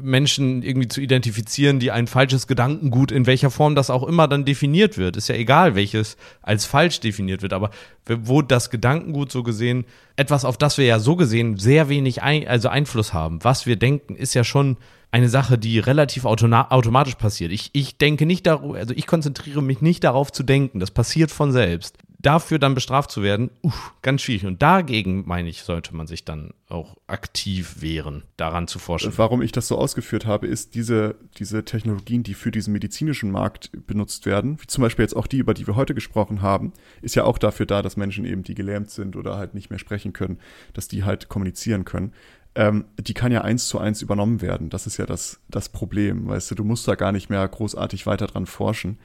Menschen 0.00 0.62
irgendwie 0.62 0.88
zu 0.88 1.02
identifizieren, 1.02 1.78
die 1.78 1.90
ein 1.90 2.06
falsches 2.06 2.46
Gedankengut, 2.46 3.12
in 3.12 3.26
welcher 3.26 3.50
Form 3.50 3.74
das 3.74 3.90
auch 3.90 4.02
immer 4.02 4.28
dann 4.28 4.46
definiert 4.46 4.96
wird. 4.96 5.16
Ist 5.18 5.28
ja 5.28 5.34
egal, 5.34 5.74
welches 5.74 6.16
als 6.40 6.64
falsch 6.64 7.00
definiert 7.00 7.42
wird, 7.42 7.52
aber 7.52 7.70
wo 8.06 8.40
das 8.40 8.70
Gedankengut 8.70 9.30
so 9.30 9.42
gesehen, 9.42 9.84
etwas, 10.16 10.46
auf 10.46 10.56
das 10.56 10.78
wir 10.78 10.86
ja 10.86 10.98
so 10.98 11.16
gesehen 11.16 11.58
sehr 11.58 11.90
wenig 11.90 12.22
ein, 12.22 12.48
also 12.48 12.68
Einfluss 12.68 13.12
haben, 13.12 13.44
was 13.44 13.66
wir 13.66 13.76
denken, 13.76 14.16
ist 14.16 14.34
ja 14.34 14.42
schon 14.42 14.78
eine 15.10 15.28
Sache, 15.28 15.56
die 15.58 15.78
relativ 15.78 16.24
automatisch 16.24 17.14
passiert. 17.14 17.52
Ich, 17.52 17.70
ich 17.72 17.96
denke 17.96 18.26
nicht 18.26 18.46
darüber, 18.46 18.78
also 18.78 18.94
ich 18.94 19.06
konzentriere 19.06 19.62
mich 19.62 19.80
nicht 19.80 20.04
darauf 20.04 20.32
zu 20.32 20.42
denken. 20.42 20.80
Das 20.80 20.90
passiert 20.90 21.30
von 21.30 21.52
selbst 21.52 21.96
dafür 22.26 22.58
dann 22.58 22.74
bestraft 22.74 23.12
zu 23.12 23.22
werden, 23.22 23.50
uff, 23.62 23.92
ganz 24.02 24.22
schwierig. 24.22 24.46
Und 24.46 24.60
dagegen, 24.60 25.24
meine 25.26 25.48
ich, 25.48 25.62
sollte 25.62 25.94
man 25.94 26.08
sich 26.08 26.24
dann 26.24 26.50
auch 26.68 26.96
aktiv 27.06 27.76
wehren, 27.80 28.24
daran 28.36 28.66
zu 28.66 28.80
forschen. 28.80 29.12
Warum 29.16 29.42
ich 29.42 29.52
das 29.52 29.68
so 29.68 29.78
ausgeführt 29.78 30.26
habe, 30.26 30.48
ist 30.48 30.74
diese, 30.74 31.14
diese 31.38 31.64
Technologien, 31.64 32.24
die 32.24 32.34
für 32.34 32.50
diesen 32.50 32.72
medizinischen 32.72 33.30
Markt 33.30 33.70
benutzt 33.86 34.26
werden, 34.26 34.60
wie 34.60 34.66
zum 34.66 34.82
Beispiel 34.82 35.04
jetzt 35.04 35.16
auch 35.16 35.28
die, 35.28 35.38
über 35.38 35.54
die 35.54 35.68
wir 35.68 35.76
heute 35.76 35.94
gesprochen 35.94 36.42
haben, 36.42 36.72
ist 37.00 37.14
ja 37.14 37.22
auch 37.22 37.38
dafür 37.38 37.66
da, 37.66 37.80
dass 37.80 37.96
Menschen 37.96 38.24
eben, 38.24 38.42
die 38.42 38.54
gelähmt 38.54 38.90
sind 38.90 39.14
oder 39.14 39.36
halt 39.36 39.54
nicht 39.54 39.70
mehr 39.70 39.78
sprechen 39.78 40.12
können, 40.12 40.38
dass 40.72 40.88
die 40.88 41.04
halt 41.04 41.28
kommunizieren 41.28 41.84
können. 41.84 42.12
Ähm, 42.56 42.86
die 42.98 43.14
kann 43.14 43.32
ja 43.32 43.42
eins 43.42 43.68
zu 43.68 43.78
eins 43.78 44.02
übernommen 44.02 44.40
werden. 44.40 44.70
Das 44.70 44.86
ist 44.86 44.96
ja 44.96 45.06
das, 45.06 45.40
das 45.48 45.68
Problem, 45.68 46.26
weißt 46.26 46.50
du, 46.50 46.54
du 46.54 46.64
musst 46.64 46.88
da 46.88 46.94
gar 46.94 47.12
nicht 47.12 47.30
mehr 47.30 47.46
großartig 47.46 48.06
weiter 48.06 48.26
dran 48.26 48.46
forschen. 48.46 48.98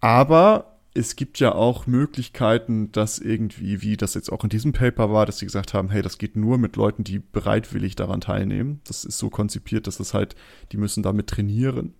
Aber 0.00 0.76
es 0.94 1.14
gibt 1.14 1.38
ja 1.38 1.54
auch 1.54 1.86
Möglichkeiten, 1.86 2.90
dass 2.90 3.20
irgendwie, 3.20 3.82
wie 3.82 3.96
das 3.96 4.14
jetzt 4.14 4.32
auch 4.32 4.42
in 4.42 4.50
diesem 4.50 4.72
Paper 4.72 5.12
war, 5.12 5.26
dass 5.26 5.38
sie 5.38 5.46
gesagt 5.46 5.74
haben, 5.74 5.90
hey, 5.90 6.02
das 6.02 6.18
geht 6.18 6.34
nur 6.34 6.58
mit 6.58 6.74
Leuten, 6.74 7.04
die 7.04 7.20
bereitwillig 7.20 7.94
daran 7.94 8.20
teilnehmen. 8.20 8.80
Das 8.84 9.04
ist 9.04 9.18
so 9.18 9.30
konzipiert, 9.30 9.86
dass 9.86 9.98
das 9.98 10.12
halt, 10.12 10.34
die 10.72 10.76
müssen 10.76 11.04
damit 11.04 11.28
trainieren 11.28 11.94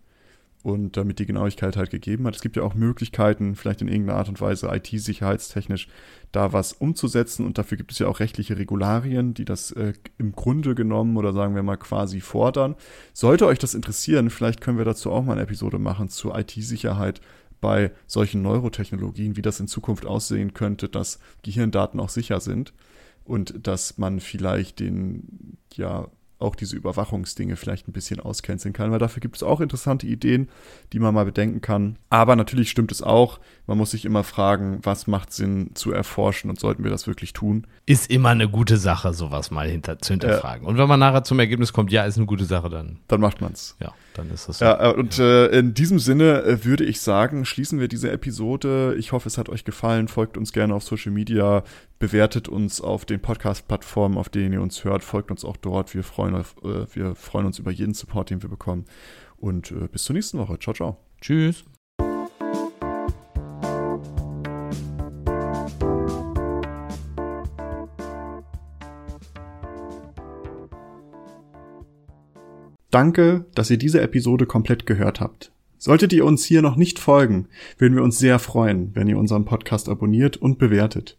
und 0.62 0.96
damit 0.96 1.18
die 1.18 1.26
Genauigkeit 1.26 1.76
halt 1.76 1.90
gegeben 1.90 2.26
hat. 2.26 2.34
Es 2.34 2.42
gibt 2.42 2.56
ja 2.56 2.62
auch 2.62 2.74
Möglichkeiten, 2.74 3.54
vielleicht 3.54 3.80
in 3.80 3.88
irgendeiner 3.88 4.18
Art 4.18 4.28
und 4.28 4.40
Weise 4.40 4.68
IT-sicherheitstechnisch 4.68 5.88
da 6.32 6.52
was 6.52 6.72
umzusetzen 6.72 7.46
und 7.46 7.58
dafür 7.58 7.78
gibt 7.78 7.92
es 7.92 7.98
ja 7.98 8.08
auch 8.08 8.20
rechtliche 8.20 8.58
Regularien, 8.58 9.34
die 9.34 9.44
das 9.44 9.70
äh, 9.72 9.94
im 10.18 10.32
Grunde 10.32 10.74
genommen 10.74 11.16
oder 11.16 11.32
sagen 11.32 11.54
wir 11.54 11.62
mal 11.62 11.76
quasi 11.76 12.20
fordern. 12.20 12.74
Sollte 13.12 13.46
euch 13.46 13.58
das 13.58 13.74
interessieren, 13.74 14.30
vielleicht 14.30 14.60
können 14.60 14.78
wir 14.78 14.84
dazu 14.84 15.10
auch 15.10 15.24
mal 15.24 15.32
eine 15.32 15.42
Episode 15.42 15.78
machen 15.78 16.08
zur 16.08 16.38
IT-Sicherheit 16.38 17.20
bei 17.60 17.92
solchen 18.06 18.42
Neurotechnologien, 18.42 19.36
wie 19.36 19.42
das 19.42 19.60
in 19.60 19.68
Zukunft 19.68 20.06
aussehen 20.06 20.54
könnte, 20.54 20.88
dass 20.88 21.18
Gehirndaten 21.42 21.98
auch 22.00 22.08
sicher 22.08 22.40
sind 22.40 22.72
und 23.24 23.66
dass 23.66 23.98
man 23.98 24.20
vielleicht 24.20 24.80
den 24.80 25.56
ja 25.74 26.08
auch 26.38 26.54
diese 26.54 26.76
Überwachungsdinge 26.76 27.56
vielleicht 27.56 27.88
ein 27.88 27.92
bisschen 27.92 28.20
auscanceln 28.20 28.72
kann, 28.72 28.92
weil 28.92 28.98
dafür 28.98 29.20
gibt 29.20 29.36
es 29.36 29.42
auch 29.42 29.60
interessante 29.60 30.06
Ideen, 30.06 30.48
die 30.92 31.00
man 31.00 31.14
mal 31.14 31.24
bedenken 31.24 31.60
kann. 31.60 31.96
Aber 32.10 32.36
natürlich 32.36 32.70
stimmt 32.70 32.92
es 32.92 33.02
auch, 33.02 33.40
man 33.66 33.76
muss 33.76 33.90
sich 33.90 34.04
immer 34.04 34.22
fragen, 34.24 34.78
was 34.82 35.06
macht 35.06 35.32
Sinn 35.32 35.70
zu 35.74 35.92
erforschen 35.92 36.48
und 36.48 36.60
sollten 36.60 36.84
wir 36.84 36.90
das 36.90 37.06
wirklich 37.06 37.32
tun? 37.32 37.66
Ist 37.86 38.10
immer 38.10 38.30
eine 38.30 38.48
gute 38.48 38.76
Sache, 38.76 39.12
sowas 39.12 39.50
mal 39.50 39.68
hinter, 39.68 39.98
zu 39.98 40.12
hinterfragen. 40.12 40.64
Ja. 40.64 40.68
Und 40.70 40.78
wenn 40.78 40.88
man 40.88 41.00
nachher 41.00 41.24
zum 41.24 41.38
Ergebnis 41.40 41.72
kommt, 41.72 41.90
ja, 41.90 42.04
ist 42.04 42.16
eine 42.16 42.26
gute 42.26 42.44
Sache, 42.44 42.68
dann. 42.68 42.98
Dann 43.08 43.20
macht 43.20 43.40
man's. 43.40 43.76
Ja, 43.80 43.92
dann 44.14 44.30
ist 44.30 44.48
das 44.48 44.58
so. 44.58 44.64
Ja, 44.64 44.90
äh, 44.90 44.94
und 44.94 45.18
äh, 45.18 45.48
in 45.48 45.74
diesem 45.74 45.98
Sinne 45.98 46.44
äh, 46.44 46.64
würde 46.64 46.84
ich 46.84 47.00
sagen, 47.00 47.44
schließen 47.44 47.80
wir 47.80 47.88
diese 47.88 48.10
Episode. 48.10 48.94
Ich 48.98 49.12
hoffe, 49.12 49.28
es 49.28 49.38
hat 49.38 49.48
euch 49.48 49.64
gefallen. 49.64 50.08
Folgt 50.08 50.36
uns 50.36 50.52
gerne 50.52 50.74
auf 50.74 50.84
Social 50.84 51.12
Media, 51.12 51.64
bewertet 51.98 52.48
uns 52.48 52.80
auf 52.80 53.04
den 53.04 53.20
Podcast-Plattformen, 53.20 54.18
auf 54.18 54.28
denen 54.28 54.52
ihr 54.52 54.62
uns 54.62 54.84
hört, 54.84 55.02
folgt 55.02 55.30
uns 55.30 55.44
auch 55.44 55.56
dort. 55.56 55.94
Wir 55.94 56.04
freuen, 56.04 56.34
auf, 56.34 56.56
äh, 56.62 56.86
wir 56.94 57.14
freuen 57.14 57.46
uns 57.46 57.58
über 57.58 57.70
jeden 57.70 57.94
Support, 57.94 58.30
den 58.30 58.42
wir 58.42 58.48
bekommen. 58.48 58.84
Und 59.36 59.70
äh, 59.70 59.88
bis 59.90 60.04
zur 60.04 60.14
nächsten 60.14 60.38
Woche. 60.38 60.58
Ciao, 60.58 60.74
ciao. 60.74 60.96
Tschüss. 61.20 61.64
Danke, 72.90 73.44
dass 73.54 73.70
ihr 73.70 73.76
diese 73.76 74.00
Episode 74.00 74.46
komplett 74.46 74.86
gehört 74.86 75.20
habt. 75.20 75.52
Solltet 75.76 76.12
ihr 76.12 76.24
uns 76.24 76.44
hier 76.44 76.62
noch 76.62 76.74
nicht 76.74 76.98
folgen, 76.98 77.48
würden 77.76 77.94
wir 77.94 78.02
uns 78.02 78.18
sehr 78.18 78.38
freuen, 78.38 78.90
wenn 78.94 79.06
ihr 79.06 79.18
unseren 79.18 79.44
Podcast 79.44 79.88
abonniert 79.88 80.36
und 80.36 80.58
bewertet. 80.58 81.18